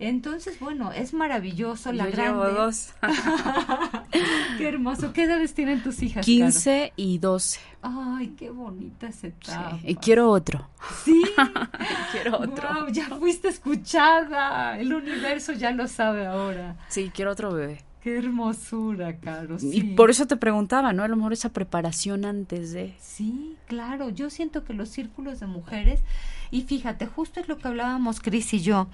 [0.00, 2.92] Entonces, bueno, es maravilloso la Yo Llevo dos.
[4.58, 5.12] qué hermoso.
[5.12, 6.24] ¿Qué edades tienen tus hijas?
[6.24, 7.60] 15 y 12.
[7.82, 9.78] Ay, qué bonita esa etapa.
[9.84, 10.68] Y quiero otro.
[11.04, 11.22] Sí.
[12.12, 12.68] quiero otro.
[12.74, 14.78] Wow, ya fuiste escuchada.
[14.78, 16.76] El universo ya lo sabe ahora.
[16.88, 17.84] Sí, quiero otro bebé.
[18.02, 19.58] Qué hermosura, Caro.
[19.58, 19.70] Sí.
[19.72, 21.04] Y por eso te preguntaba, ¿no?
[21.04, 22.94] A lo mejor esa preparación antes de.
[23.00, 24.10] Sí, claro.
[24.10, 26.02] Yo siento que los círculos de mujeres,
[26.50, 28.88] y fíjate, justo es lo que hablábamos Cris y yo,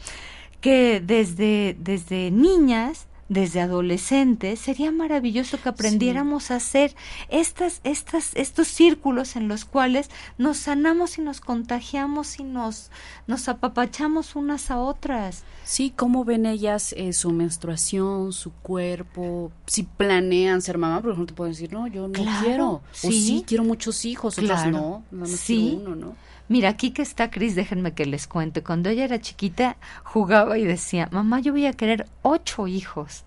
[0.61, 6.97] que desde, desde niñas desde adolescentes, sería maravilloso que aprendiéramos a hacer
[7.29, 12.91] estas, estas, estos círculos en los cuales nos sanamos y nos contagiamos y nos,
[13.29, 15.45] nos apapachamos unas a otras.
[15.63, 21.27] Sí, cómo ven ellas eh, su menstruación, su cuerpo, si planean ser mamá, por ejemplo,
[21.27, 23.07] te pueden decir, no, yo no quiero, sí.
[23.07, 24.73] o sí, quiero muchos hijos, claro.
[24.73, 25.79] no, no, sí.
[25.81, 26.30] uno, ¿no?
[26.51, 28.63] Mira, aquí que está Cris, déjenme que les cuente.
[28.63, 33.25] Cuando ella era chiquita, jugaba y decía, mamá, yo voy a querer ocho hijos.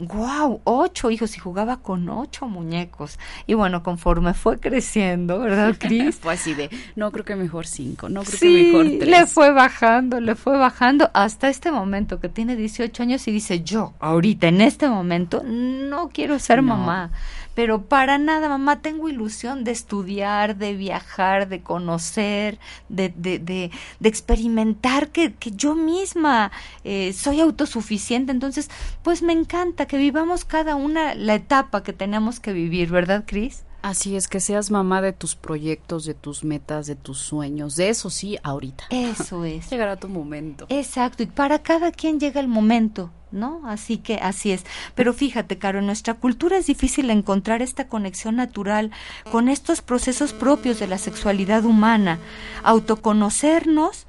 [0.00, 3.18] wow, ocho hijos y jugaba con ocho muñecos.
[3.48, 6.20] Y bueno, conforme fue creciendo, ¿verdad, Cris?
[6.20, 9.10] fue así de, no creo que mejor cinco, no creo sí, que mejor tres.
[9.10, 13.62] le fue bajando, le fue bajando hasta este momento que tiene 18 años y dice,
[13.64, 16.76] yo, ahorita, en este momento, no quiero ser No.
[16.76, 17.10] mamá.
[17.58, 23.72] Pero para nada, mamá, tengo ilusión de estudiar, de viajar, de conocer, de, de, de,
[23.98, 26.52] de experimentar que, que yo misma
[26.84, 28.30] eh, soy autosuficiente.
[28.30, 28.70] Entonces,
[29.02, 33.64] pues me encanta que vivamos cada una la etapa que tenemos que vivir, ¿verdad, Cris?
[33.80, 37.90] Así es, que seas mamá de tus proyectos, de tus metas, de tus sueños, de
[37.90, 38.84] eso sí, ahorita.
[38.90, 39.70] Eso es.
[39.70, 40.66] Llegará tu momento.
[40.68, 43.62] Exacto, y para cada quien llega el momento, ¿no?
[43.66, 44.64] Así que así es.
[44.96, 48.90] Pero fíjate, Caro, en nuestra cultura es difícil encontrar esta conexión natural
[49.30, 52.18] con estos procesos propios de la sexualidad humana.
[52.64, 54.06] Autoconocernos,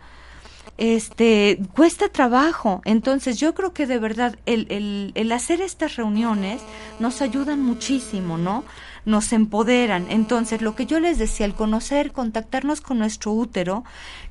[0.78, 2.82] este, cuesta trabajo.
[2.86, 6.62] Entonces, yo creo que de verdad el, el, el hacer estas reuniones
[7.00, 8.64] nos ayudan muchísimo, ¿no?
[9.10, 10.06] Nos empoderan.
[10.10, 13.84] Entonces, lo que yo les decía, el conocer, contactarnos con nuestro útero,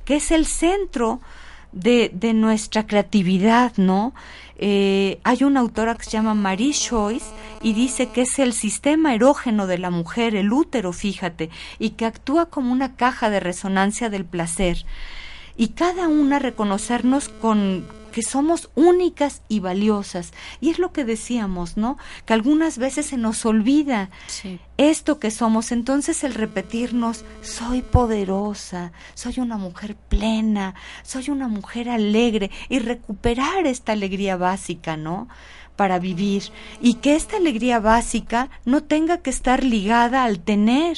[0.05, 1.19] que es el centro
[1.73, 4.13] de, de nuestra creatividad, ¿no?
[4.61, 7.25] Eh, hay una autora que se llama Marie Choice
[7.61, 12.05] y dice que es el sistema erógeno de la mujer, el útero, fíjate, y que
[12.05, 14.85] actúa como una caja de resonancia del placer.
[15.55, 20.31] Y cada una reconocernos con que somos únicas y valiosas.
[20.61, 21.97] Y es lo que decíamos, ¿no?
[22.25, 24.59] Que algunas veces se nos olvida Sí.
[24.77, 25.71] esto que somos.
[25.71, 33.65] Entonces el repetirnos, soy poderosa, soy una mujer plena, soy una mujer alegre y recuperar
[33.67, 35.27] esta alegría básica, ¿no?
[35.75, 36.43] Para vivir.
[36.81, 40.97] Y que esta alegría básica no tenga que estar ligada al tener.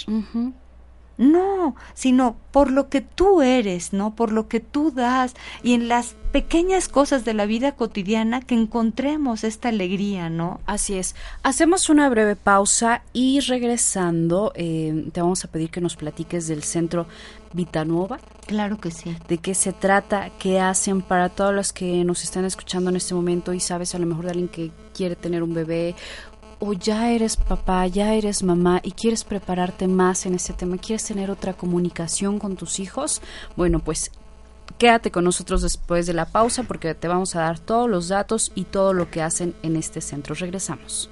[1.17, 4.15] No, sino por lo que tú eres, ¿no?
[4.15, 8.55] Por lo que tú das y en las pequeñas cosas de la vida cotidiana que
[8.55, 10.61] encontremos esta alegría, ¿no?
[10.65, 11.15] Así es.
[11.43, 16.63] Hacemos una breve pausa y regresando eh, te vamos a pedir que nos platiques del
[16.63, 17.05] centro
[17.53, 19.15] Vitanuova, Claro que sí.
[19.27, 23.13] de qué se trata, qué hacen para todos los que nos están escuchando en este
[23.13, 25.95] momento y sabes a lo mejor de alguien que quiere tener un bebé
[26.61, 31.03] o ya eres papá, ya eres mamá y quieres prepararte más en este tema, quieres
[31.03, 33.21] tener otra comunicación con tus hijos,
[33.57, 34.11] bueno, pues
[34.77, 38.51] quédate con nosotros después de la pausa porque te vamos a dar todos los datos
[38.53, 40.35] y todo lo que hacen en este centro.
[40.35, 41.09] Regresamos.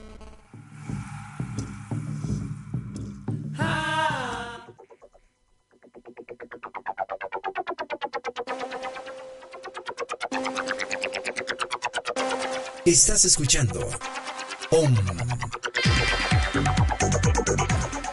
[12.86, 13.88] Estás escuchando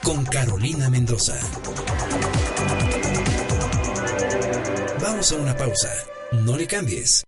[0.02, 1.38] Con Carolina Mendoza.
[5.00, 5.92] Vamos a una pausa.
[6.32, 7.24] No le cambies.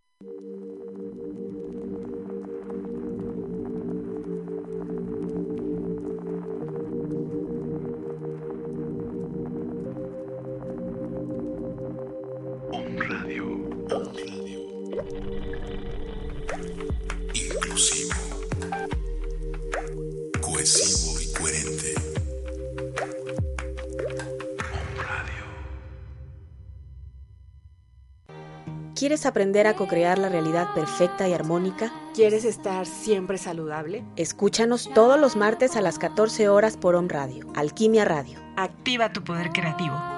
[29.19, 31.93] ¿Quieres aprender a co-crear la realidad perfecta y armónica?
[32.15, 34.05] ¿Quieres estar siempre saludable?
[34.15, 38.39] Escúchanos todos los martes a las 14 horas por Om Radio, Alquimia Radio.
[38.57, 40.18] Activa tu poder creativo.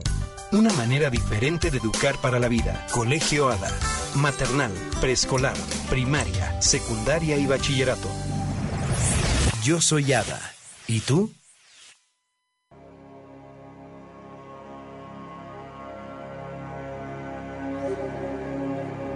[0.50, 2.84] Una manera diferente de educar para la vida.
[2.90, 3.70] Colegio ADA.
[4.16, 5.56] Maternal, preescolar,
[5.88, 8.08] primaria, secundaria y bachillerato.
[9.62, 10.40] Yo soy Ada.
[10.88, 11.30] ¿Y tú?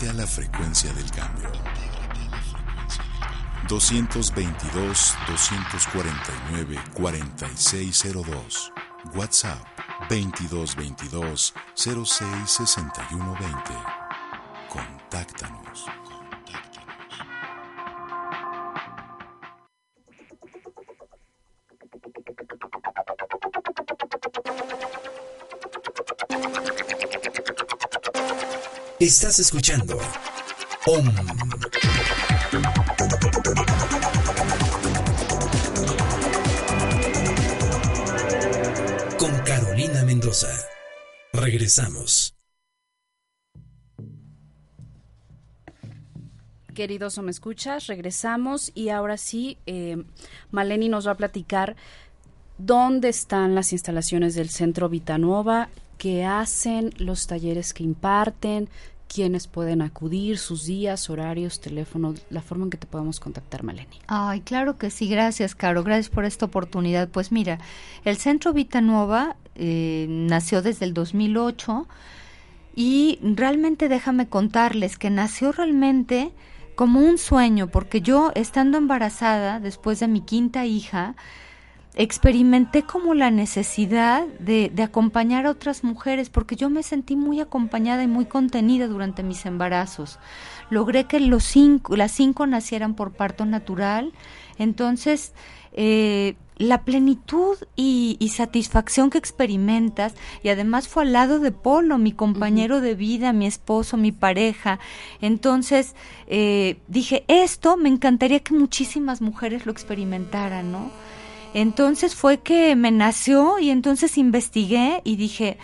[0.00, 1.50] Intégrate a la frecuencia del cambio.
[3.68, 8.72] 222 249 4602.
[9.14, 9.62] WhatsApp
[10.08, 13.74] 2222 066120.
[14.68, 15.84] Contáctanos.
[29.00, 29.96] Estás escuchando.
[39.18, 40.48] Con Carolina Mendoza.
[41.32, 42.36] Regresamos.
[46.74, 50.04] Queridos me escuchas, regresamos y ahora sí, eh,
[50.50, 51.74] Maleni nos va a platicar
[52.58, 55.70] dónde están las instalaciones del Centro Vitanova,
[56.00, 58.70] qué hacen, los talleres que imparten,
[59.06, 63.98] quiénes pueden acudir, sus días, horarios, teléfono, la forma en que te podemos contactar, Maleni.
[64.06, 67.10] Ay, claro que sí, gracias, Caro, gracias por esta oportunidad.
[67.10, 67.58] Pues mira,
[68.06, 71.86] el Centro Vitanova eh, nació desde el 2008
[72.74, 76.32] y realmente déjame contarles que nació realmente
[76.76, 81.14] como un sueño, porque yo estando embarazada, después de mi quinta hija,
[81.94, 87.40] experimenté como la necesidad de, de, acompañar a otras mujeres porque yo me sentí muy
[87.40, 90.18] acompañada y muy contenida durante mis embarazos.
[90.70, 94.12] Logré que los cinco, las cinco nacieran por parto natural,
[94.58, 95.32] entonces
[95.72, 101.96] eh, la plenitud y, y, satisfacción que experimentas y además fue al lado de Polo,
[101.96, 102.82] mi compañero uh -huh.
[102.82, 104.78] de vida, mi esposo, mi pareja.
[105.22, 105.94] Entonces
[106.26, 110.90] eh, dije, esto me encantaría que muchísimas mujeres lo experimentaran, ¿no?
[111.54, 115.58] Entonces fue que me nació y entonces investigué y dije,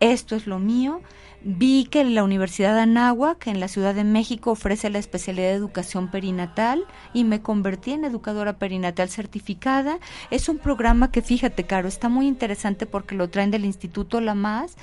[0.00, 1.00] esto es lo mío.
[1.48, 5.54] Vi que la Universidad de Anáhuac, en la Ciudad de México, ofrece la especialidad de
[5.54, 9.98] educación perinatal y me convertí en educadora perinatal certificada.
[10.32, 14.76] Es un programa que, fíjate, Caro, está muy interesante porque lo traen del Instituto Lamas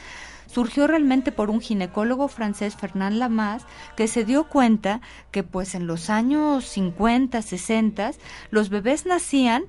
[0.53, 5.01] surgió realmente por un ginecólogo francés, Fernand Lamas, que se dio cuenta
[5.31, 8.11] que pues en los años 50, 60,
[8.51, 9.63] los bebés nacían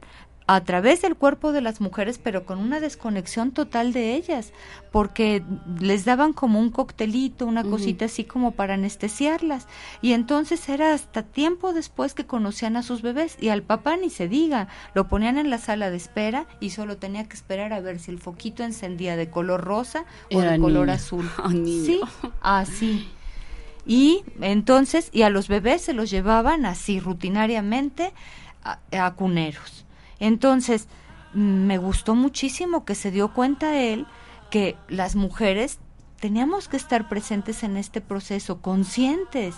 [0.47, 4.53] a través del cuerpo de las mujeres, pero con una desconexión total de ellas,
[4.93, 5.43] porque
[5.81, 8.11] les daban como un coctelito, una cosita uh -huh.
[8.11, 9.67] así como para anestesiarlas.
[10.03, 14.11] Y entonces era hasta tiempo después que conocían a sus bebés y al papá ni
[14.11, 17.81] se diga, lo ponían en la sala de espera y solo tenía que esperar a
[17.81, 21.29] ver si el foquito encendía de color rosa o era de color azul.
[21.45, 21.51] Oh.
[21.51, 22.01] Sí,
[22.41, 23.09] así.
[23.87, 28.13] Y entonces, y a los bebés se los llevaban así rutinariamente
[28.63, 29.84] a, a cuneros.
[30.19, 30.89] Entonces,
[31.33, 34.07] me gustó muchísimo que se dio cuenta él
[34.51, 35.79] que las mujeres
[36.21, 39.57] teníamos que estar presentes en este proceso, conscientes.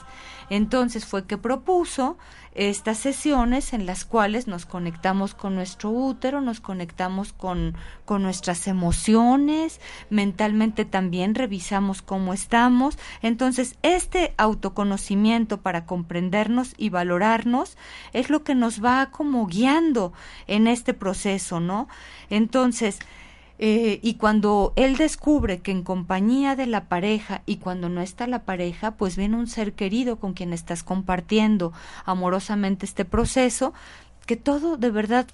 [0.50, 2.16] Entonces fue que propuso
[2.54, 7.76] estas sesiones en las cuales nos conectamos con nuestro útero, nos conectamos con,
[8.06, 12.98] con nuestras emociones, mentalmente también revisamos cómo estamos.
[13.20, 17.76] Entonces, este autoconocimiento para comprendernos y valorarnos
[18.14, 20.14] es lo que nos va como guiando
[20.46, 21.88] en este proceso, ¿no?
[22.30, 23.00] Entonces,
[23.58, 28.26] eh, y cuando él descubre que en compañía de la pareja y cuando no está
[28.26, 31.72] la pareja, pues viene un ser querido con quien estás compartiendo
[32.04, 33.72] amorosamente este proceso,
[34.26, 35.26] que todo de verdad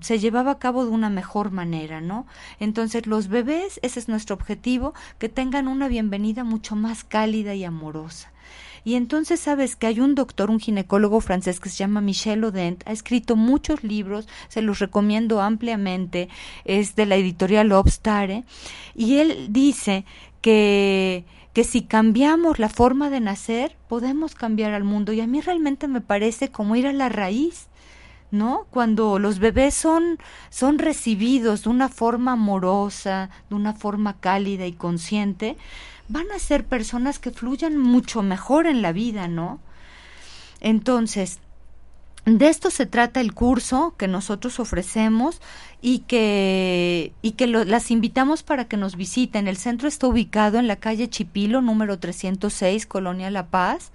[0.00, 2.26] se llevaba a cabo de una mejor manera, ¿no?
[2.58, 7.64] Entonces los bebés, ese es nuestro objetivo, que tengan una bienvenida mucho más cálida y
[7.64, 8.32] amorosa.
[8.84, 12.86] Y entonces sabes que hay un doctor, un ginecólogo francés que se llama Michel Odent,
[12.86, 16.28] ha escrito muchos libros, se los recomiendo ampliamente,
[16.64, 18.44] es de la editorial Obstare,
[18.94, 20.04] y él dice
[20.40, 21.24] que
[21.58, 25.12] que si cambiamos la forma de nacer, podemos cambiar al mundo.
[25.12, 27.66] Y a mí realmente me parece como ir a la raíz,
[28.30, 28.66] ¿no?
[28.70, 30.18] Cuando los bebés son,
[30.50, 35.56] son recibidos de una forma amorosa, de una forma cálida y consciente,
[36.08, 39.60] van a ser personas que fluyan mucho mejor en la vida, ¿no?
[40.60, 41.38] Entonces,
[42.24, 45.40] de esto se trata el curso que nosotros ofrecemos
[45.80, 49.48] y que, y que las invitamos para que nos visiten.
[49.48, 53.92] El centro está ubicado en la calle Chipilo, número 306, Colonia La Paz.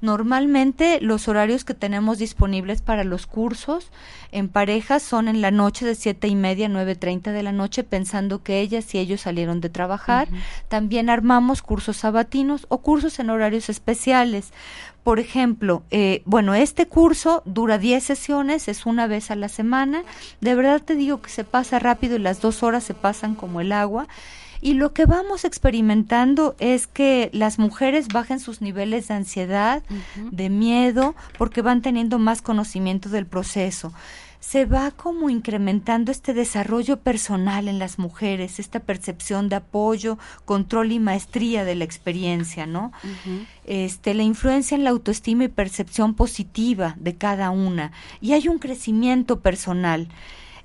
[0.00, 3.90] Normalmente los horarios que tenemos disponibles para los cursos
[4.32, 7.52] en parejas son en la noche de siete y media a nueve treinta de la
[7.52, 10.28] noche, pensando que ellas y ellos salieron de trabajar.
[10.68, 14.52] También armamos cursos sabatinos o cursos en horarios especiales.
[15.04, 20.02] Por ejemplo, eh, bueno, este curso dura 10 sesiones, es una vez a la semana.
[20.40, 23.60] De verdad te digo que se pasa rápido y las dos horas se pasan como
[23.60, 24.08] el agua.
[24.64, 29.82] Y lo que vamos experimentando es que las mujeres bajen sus niveles de ansiedad,
[30.30, 33.92] de miedo, porque van teniendo más conocimiento del proceso
[34.40, 40.92] se va como incrementando este desarrollo personal en las mujeres, esta percepción de apoyo, control
[40.92, 42.92] y maestría de la experiencia, ¿no?
[43.64, 48.58] Este, la influencia en la autoestima y percepción positiva de cada una y hay un
[48.58, 50.08] crecimiento personal.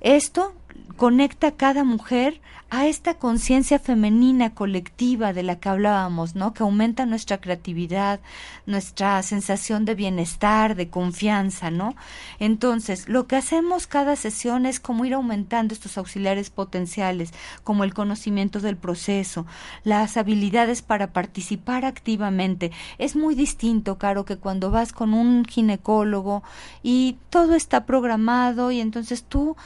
[0.02, 0.54] Esto
[0.96, 6.54] conecta cada mujer a esta conciencia femenina colectiva de la que hablábamos, ¿no?
[6.54, 8.20] Que aumenta nuestra creatividad,
[8.64, 11.96] nuestra sensación de bienestar, de confianza, ¿no?
[12.38, 17.32] Entonces, lo que hacemos cada sesión es como ir aumentando estos auxiliares potenciales,
[17.64, 19.46] como el conocimiento del proceso,
[19.82, 22.70] las habilidades para participar activamente.
[22.98, 26.44] Es muy distinto, Caro, que cuando vas con un ginecólogo
[26.84, 29.56] y todo está programado y entonces tú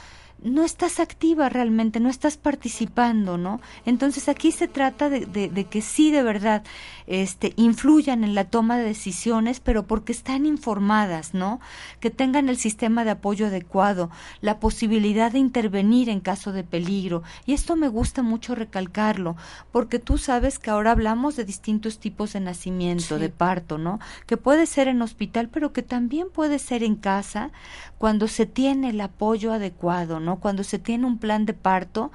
[0.43, 3.61] no estás activa realmente, no estás participando, ¿no?
[3.85, 6.63] Entonces aquí se trata de, de, que sí de verdad
[7.07, 11.59] este, influyan en la toma de decisiones, pero porque están informadas, ¿no?
[11.99, 14.11] Que tengan el sistema de apoyo adecuado,
[14.41, 17.23] la posibilidad de intervenir en caso de peligro.
[17.45, 19.35] Y esto me gusta mucho recalcarlo,
[19.71, 23.99] porque tú sabes que ahora hablamos de distintos tipos de nacimiento, de parto, ¿no?
[24.27, 27.51] Que puede ser en hospital, pero que también puede ser en casa
[27.97, 30.34] cuando se tiene el apoyo adecuado, ¿no?
[30.39, 32.11] Cuando se tiene un plan de parto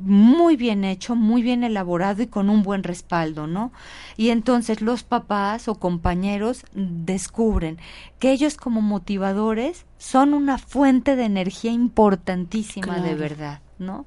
[0.00, 3.72] muy bien hecho, muy bien elaborado y con un buen respaldo, ¿no?
[4.16, 7.78] Y entonces los papás o compañeros descubren
[8.18, 14.06] que ellos como motivadores son una fuente de energía importantísima de verdad, ¿no?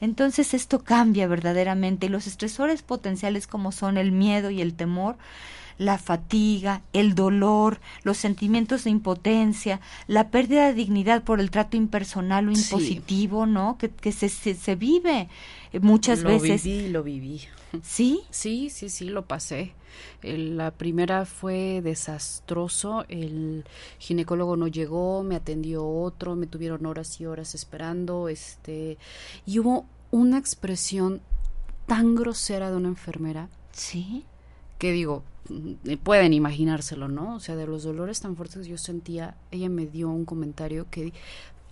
[0.00, 5.16] Entonces esto cambia verdaderamente y los estresores potenciales como son el miedo y el temor
[5.80, 11.78] la fatiga, el dolor, los sentimientos de impotencia, la pérdida de dignidad por el trato
[11.78, 13.78] impersonal o impositivo, ¿no?
[13.78, 15.30] Que, que se, se, vive
[15.80, 16.66] muchas veces.
[16.66, 17.40] Lo viví, lo viví.
[17.82, 18.20] ¿Sí?
[18.28, 19.72] Sí, sí, sí, lo pasé.
[20.22, 23.64] la primera fue desastroso, el
[23.98, 28.98] ginecólogo no llegó, me atendió otro, me tuvieron horas y horas esperando, este,
[29.46, 31.22] y hubo una expresión
[31.86, 33.48] tan grosera de una enfermera.
[33.72, 34.26] Sí.
[34.78, 35.29] Que digo, eh,
[36.02, 37.36] pueden imaginárselo, ¿no?
[37.36, 41.12] O sea, de los dolores tan fuertes yo sentía, ella me dio un comentario que,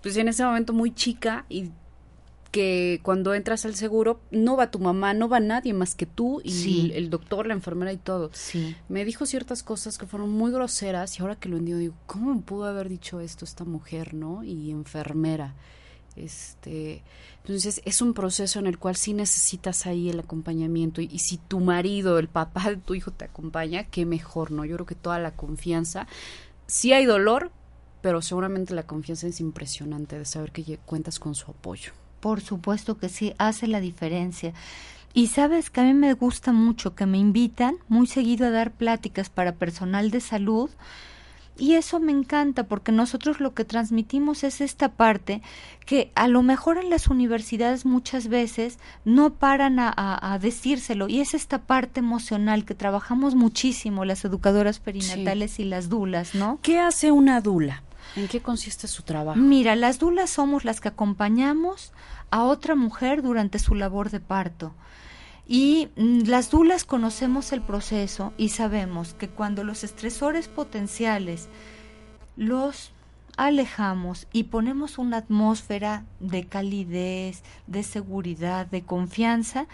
[0.03, 1.70] pues en ese momento muy chica y
[2.51, 6.41] que cuando entras al seguro no va tu mamá, no va nadie más que tú
[6.43, 8.31] y el, doctor, la enfermera y todo.
[8.33, 8.74] Sí.
[8.89, 12.41] Me dijo ciertas cosas que fueron muy groseras y ahora que lo entiendo digo, ¿cómo
[12.41, 14.45] pudo haber dicho esto esta mujer, no?
[14.45, 15.55] Y enfermera.
[16.19, 17.03] Este,
[17.43, 21.61] entonces es un proceso en el cual sí necesitas ahí el acompañamiento y, si tu
[21.61, 24.64] marido, el papá de tu hijo te acompaña, qué mejor, ¿no?
[24.64, 26.07] Yo creo que toda la confianza,
[26.66, 27.53] sí hay dolor,
[28.03, 31.93] pero seguramente la confianza es impresionante de saber que cuentas con su apoyo.
[32.21, 34.53] Por supuesto que sí, hace la diferencia.
[35.14, 38.73] Y sabes que a mí me gusta mucho que me invitan muy seguido a dar
[38.73, 40.71] pláticas para personal de salud
[41.59, 45.43] y eso me encanta porque nosotros lo que transmitimos es esta parte
[45.85, 51.35] que a lo mejor en las universidades muchas veces no paran a, decírselo y es
[51.35, 56.61] esta parte emocional que trabajamos muchísimo las educadoras perinatales y las dulas, ¿no?
[56.63, 57.83] ¿Qué hace una dula?
[58.17, 59.39] ¿En qué consiste su trabajo?
[59.39, 61.93] Mira, las dulas somos las que acompañamos
[62.31, 64.75] a otra mujer durante su labor de parto.
[65.49, 71.49] Y mm, las dulas conocemos el proceso y sabemos que cuando los estresores potenciales
[72.36, 72.92] los
[73.38, 79.66] alejamos y ponemos una atmósfera de calidez, de seguridad, de confianza,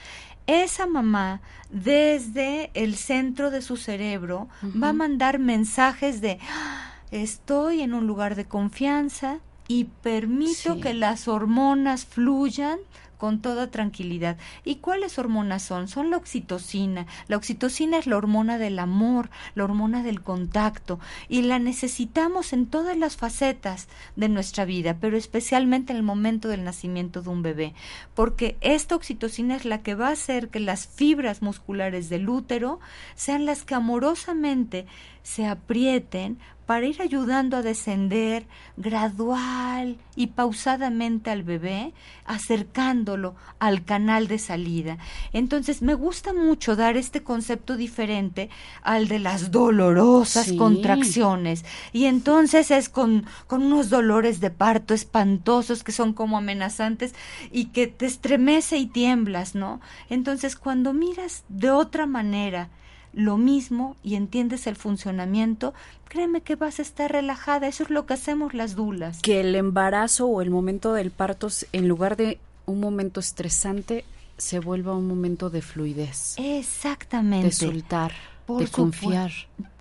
[0.47, 4.49] esa mamá desde el centro de su cerebro
[4.83, 10.81] va a mandar mensajes de "Ah, estoy en un lugar de confianza y permito Sí.
[10.81, 12.79] que las hormonas fluyan
[13.19, 14.37] con toda tranquilidad.
[14.65, 15.89] ¿Y cuáles hormonas son?
[15.89, 17.07] Son la oxitocina.
[17.29, 22.67] La oxitocina es la hormona del amor, la hormona del contacto, y la necesitamos en
[22.67, 27.43] todas las facetas de nuestra vida, pero especialmente en el momento del nacimiento de un
[27.43, 27.75] bebé,
[28.15, 32.81] porque esta oxitocina es la que va a hacer que las fibras musculares del útero
[33.15, 34.87] sean las que amorosamente
[35.23, 38.47] se aprieten para ir ayudando a descender
[38.77, 41.93] gradual y pausadamente al bebé,
[42.25, 44.99] acercándolo al canal de salida.
[45.33, 48.49] Entonces, me gusta mucho dar este concepto diferente
[48.83, 50.57] al de las dolorosas Sí.
[50.57, 51.65] contracciones.
[51.93, 57.15] Y entonces es con, con unos dolores de parto espantosos que son como amenazantes
[57.51, 59.81] y que te estremece y tiemblas, ¿no?
[60.09, 62.69] Entonces, cuando miras de otra manera,
[63.15, 65.75] lo mismo y entiendes el funcionamiento,
[66.09, 67.69] créeme que vas a estar relajada.
[67.69, 69.21] Eso es lo que hacemos las dulas.
[69.21, 74.05] Que el embarazo o el momento del parto, en lugar de un momento estresante,
[74.37, 77.47] se vuelva un momento de fluidez, Exactamente.
[77.47, 78.13] de soltar,
[78.47, 79.31] Por de confiar.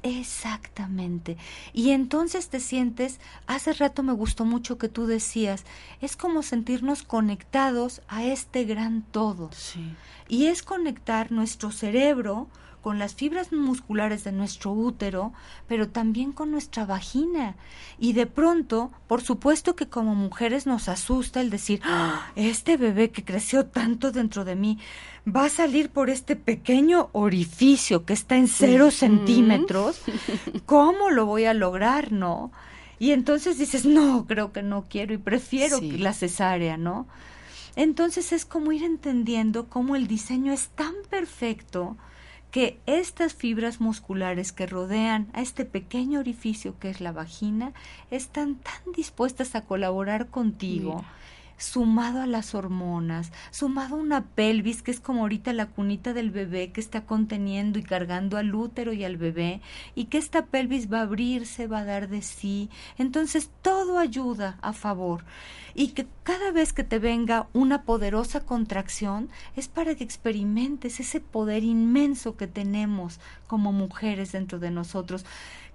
[0.03, 1.37] Exactamente.
[1.71, 5.63] Y entonces te sientes, hace rato me gustó mucho que tú decías,
[6.01, 9.49] es como sentirnos conectados a este gran todo.
[9.53, 9.95] Sí.
[10.27, 12.49] Y es conectar nuestro cerebro
[12.83, 15.31] con las fibras musculares de nuestro útero,
[15.69, 17.55] pero también con nuestra vagina.
[17.97, 23.09] Y de pronto, por supuesto que como mujeres nos asusta el decir, "Ah, este bebé
[23.09, 24.79] que creció tanto dentro de mí
[25.25, 29.92] va a salir por este pequeño orificio que está en cero centímetros.
[30.65, 32.51] ¿Cómo lo voy a lograr, no?
[32.99, 35.97] Y entonces dices, no, creo que no quiero y prefiero Sí.
[35.97, 37.07] la cesárea, ¿no?
[37.75, 41.97] Entonces es como ir entendiendo cómo el diseño es tan perfecto
[42.51, 47.73] que estas fibras musculares que rodean a este pequeño orificio que es la vagina
[48.11, 50.97] están tan dispuestas a colaborar contigo.
[50.97, 51.07] Mira.
[51.57, 56.31] Sumado a las hormonas, sumado a una pelvis que es como ahorita la cunita del
[56.31, 59.61] bebé que está conteniendo y cargando al útero y al bebé,
[59.95, 62.69] y que esta pelvis va a abrirse, va a dar de sí.
[62.97, 65.23] Entonces todo ayuda a favor
[65.75, 71.19] y que cada vez que te venga una poderosa contracción es para que experimentes ese
[71.19, 75.25] poder inmenso que tenemos como mujeres dentro de nosotros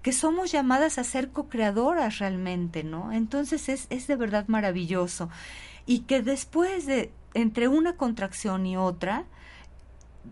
[0.02, 3.12] que somos llamadas a ser co-creadoras realmente, ¿no?
[3.12, 5.28] Entonces es, es de verdad maravilloso.
[5.86, 9.24] Y que después de, entre una contracción y otra,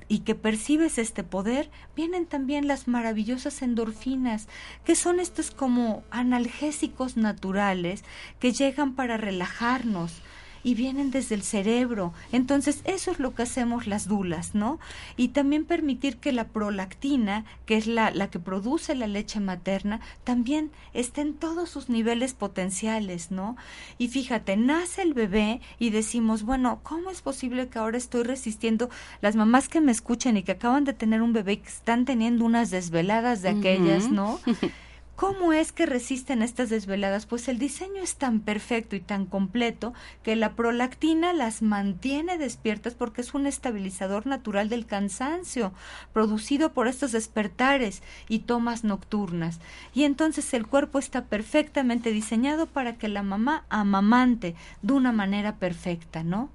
[0.09, 4.49] y que percibes este poder, vienen también las maravillosas endorfinas,
[4.85, 8.05] que son estos como analgésicos naturales
[8.39, 10.23] que llegan para relajarnos
[10.67, 12.13] y vienen desde el cerebro.
[12.33, 14.81] Entonces, eso es lo que hacemos las dulas, ¿no?
[15.17, 20.01] Y también permitir que la prolactina, que es la, la que produce la leche materna,
[20.25, 23.57] también esté en todos sus niveles potenciales, ¿no?
[23.97, 28.91] Y fíjate, nace el bebé y decimos, bueno, ¿cómo es posible que ahora estoy resistiendo?
[29.21, 32.05] Las mamás que me escuchen y que acaban de tener un bebé y que están
[32.05, 34.11] teniendo unas desveladas de aquellas.
[34.11, 34.41] ¿no?
[35.17, 37.25] ¿Cómo es que resisten estas desveladas?
[37.25, 42.95] Pues el diseño es tan perfecto y tan completo que la prolactina las mantiene despiertas
[42.95, 45.73] porque es un estabilizador natural del cansancio
[46.13, 49.59] producido por estos despertares y tomas nocturnas.
[49.95, 55.57] Y entonces el cuerpo está perfectamente diseñado para que la mamá amamante de una manera
[55.57, 56.51] perfecta, ¿no?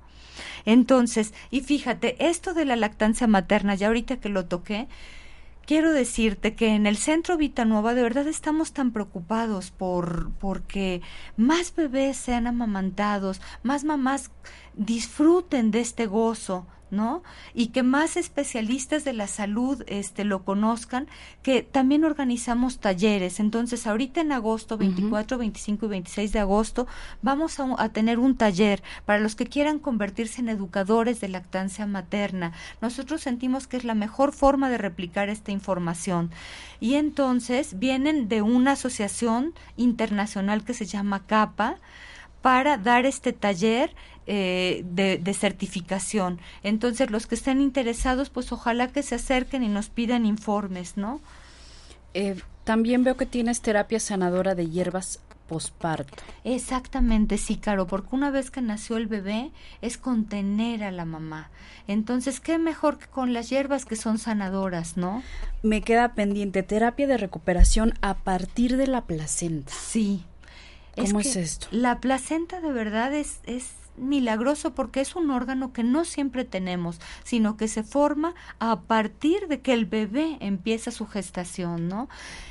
[0.65, 4.87] Entonces, y fíjate, esto de la lactancia materna, ya ahorita que lo toqué,
[5.71, 11.01] quiero decirte que en el Centro Vitanova de verdad estamos tan preocupados por porque
[11.37, 14.31] más bebés sean amamantados, más mamás
[14.73, 17.23] disfruten de este gozo, ¿no?
[17.53, 21.07] Y que más especialistas de la salud este lo conozcan,
[21.41, 23.39] que también organizamos talleres.
[23.39, 26.87] Entonces, ahorita en agosto 24, 25 y 26 de agosto
[27.21, 32.51] vamos a, tener un taller para los que quieran convertirse en educadores de lactancia materna.
[32.81, 36.31] Nosotros sentimos que es la mejor forma de replicar esta información.
[36.79, 41.77] Y entonces vienen de una asociación internacional que se llama CAPA
[42.41, 43.93] para dar este taller
[44.27, 46.39] eh, de, de certificación.
[46.63, 51.21] Entonces, los que estén interesados, pues ojalá que se acerquen y nos pidan informes, ¿no?
[52.13, 56.23] Eh, también veo que tienes terapia sanadora de hierbas posparto.
[56.45, 59.51] Exactamente, sí, Caro, porque una vez que nació el bebé
[59.81, 61.49] es contener a la mamá.
[61.87, 65.23] Entonces, ¿qué mejor que con las hierbas que son sanadoras, no?
[65.61, 69.73] Me queda pendiente terapia de recuperación a partir de la placenta.
[69.73, 70.23] Sí.
[70.95, 71.67] ¿Cómo es, esto?
[71.71, 76.99] La placenta de verdad es, es milagroso porque es un órgano que no siempre tenemos,
[77.23, 82.09] sino que se forma a partir de que el bebé empieza su gestación, ¿no?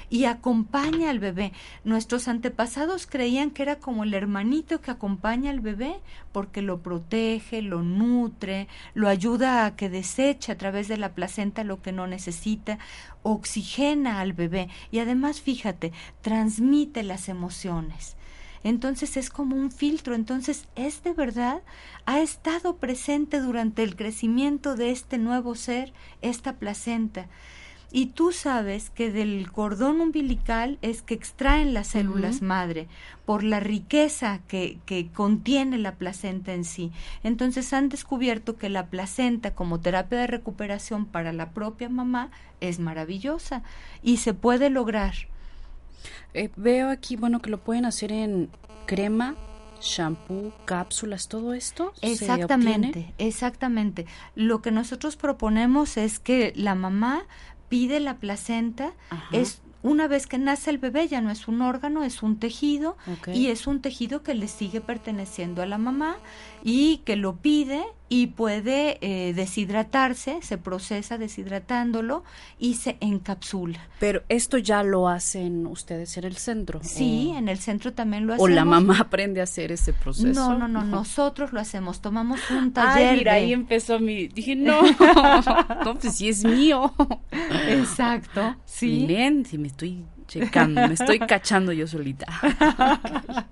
[0.09, 1.53] Y acompaña al bebé.
[1.85, 6.01] Nuestros antepasados creían que era como el hermanito que acompaña al bebé
[6.33, 11.65] porque lo protege, lo nutre, lo ayuda a que deseche a través de la placenta
[11.65, 12.79] lo que no necesita,
[13.23, 18.17] oxigena al bebé y además, fíjate, transmite las emociones
[18.63, 21.63] entonces es como un filtro, entonces es de verdad,
[22.07, 27.27] ha estado presente durante el crecimiento de este nuevo ser, esta placenta.
[27.93, 32.87] Y tú sabes que del cordón umbilical es que extraen las células madre
[33.27, 36.93] por la riqueza que, que contiene la placenta en sí.
[37.25, 42.31] Entonces han descubierto que la placenta como terapia de recuperación para la propia mamá
[42.61, 43.65] es maravillosa
[44.05, 45.15] y se puede lograr.
[46.35, 48.51] Eh, veo aquí, bueno, que lo pueden hacer en
[48.87, 49.37] crema,
[49.81, 51.93] shampoo, cápsulas, todo esto.
[52.03, 54.07] Exactamente, exactamente.
[54.35, 57.25] Lo que nosotros proponemos es que la mamá
[57.69, 58.93] pide la placenta,
[59.33, 62.97] es una vez que nace el bebé ya no es un órgano, es un tejido
[63.33, 66.19] y es un tejido que le sigue perteneciendo a la mamá
[66.63, 67.83] y que lo pide
[68.13, 72.25] y puede eh, deshidratarse, se procesa deshidratándolo
[72.59, 73.79] y se encapsula.
[74.01, 76.81] Pero esto ya lo hacen ustedes en el centro.
[76.83, 78.51] Sí, en el centro también lo hacemos.
[78.51, 80.29] O la mamá aprende a hacer ese proceso.
[80.29, 83.11] No, no, no, nosotros lo hacemos, tomamos un taller.
[83.11, 84.83] Ay, mira, ahí empezó mi, dije, no,
[85.85, 86.93] no, pues sí es mío.
[87.69, 89.07] Exacto, sí.
[89.07, 92.27] Bien, si me estoy checando, me estoy cachando yo solita.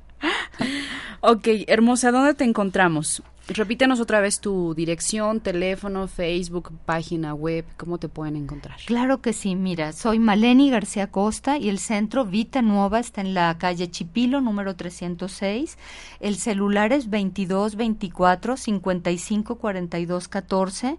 [1.20, 3.22] ok, hermosa, ¿dónde te encontramos?
[3.50, 8.76] Repítenos otra vez tu dirección, teléfono, Facebook, página web, ¿cómo te pueden encontrar?
[8.84, 13.32] Claro que sí, mira, soy Maleni García Costa y el centro Vita Nueva está en
[13.32, 15.78] la calle Chipilo, número 306.
[16.20, 20.98] El celular es 22 24 55 42 14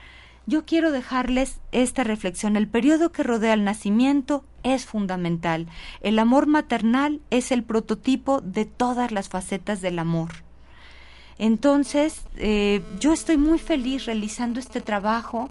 [0.48, 2.56] yo quiero dejarles esta reflexión.
[2.56, 5.68] El periodo que rodea el nacimiento es fundamental.
[6.02, 10.46] El amor maternal es el prototipo de todas las facetas del amor.
[11.38, 15.50] Entonces, eh, yo estoy muy feliz realizando este trabajo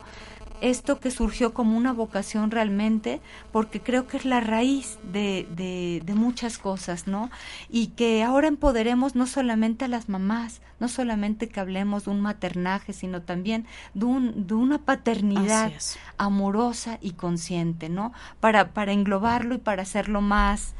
[0.65, 3.21] esto que surgió como una vocación realmente,
[3.53, 7.31] porque creo que es la raíz de, de, muchas cosas, ¿no?
[7.69, 12.23] Y que ahora empoderemos no solamente a las mamás, no solamente que hablemos de un
[12.23, 15.71] maternaje, sino también de, un, de una paternidad
[16.17, 18.15] amorosa y consciente, ¿no?
[18.41, 20.73] Para, para englobarlo y para hacerlo más,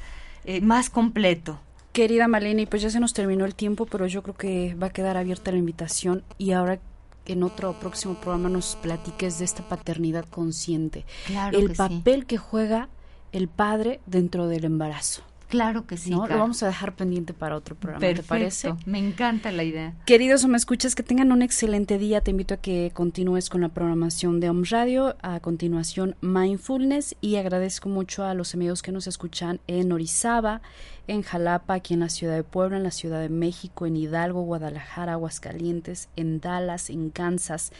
[0.45, 1.61] eh, más completo.
[1.93, 4.93] Querida Maleni, pues ya se nos terminó el tiempo, pero yo creo que va a
[4.93, 6.81] quedar abierta la invitación y ahora
[7.27, 11.05] en otro próximo programa nos platiques de esta paternidad consciente.
[11.27, 12.89] Claro el papel que juega
[13.33, 15.23] el padre dentro del embarazo.
[15.55, 16.11] Claro que sí.
[16.11, 18.75] Lo vamos a dejar pendiente para otro programa, ¿te parece?
[18.87, 19.95] Me encanta la idea.
[20.05, 22.21] Queridos o me escuchas, que tengan un excelente día.
[22.21, 25.15] Te invito a que continúes con la programación de Om Radio.
[25.23, 27.15] A continuación, Mindfulness.
[27.21, 30.61] Y agradezco mucho a los amigos que nos escuchan en Orizaba,
[31.07, 34.43] en Jalapa, aquí en la ciudad de Puebla, en la ciudad de México, en Hidalgo,
[34.43, 37.71] Guadalajara, Aguascalientes, en Dallas, en Kansas.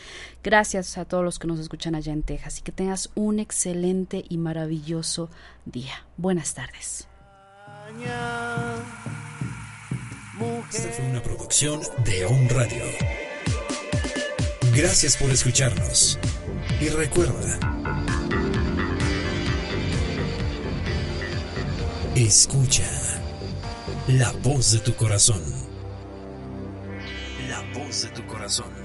[0.45, 4.25] Gracias a todos los que nos escuchan allá en Texas y que tengas un excelente
[4.29, 5.29] y maravilloso
[5.65, 6.07] día.
[6.17, 7.09] Buenas tardes.
[10.73, 12.85] Esta fue una producción de On Radio.
[14.75, 16.19] Gracias por escucharnos.
[16.81, 17.59] Y recuerda,
[22.15, 22.89] escucha.
[24.09, 25.43] La voz de tu corazón.
[27.49, 28.84] La voz de tu corazón.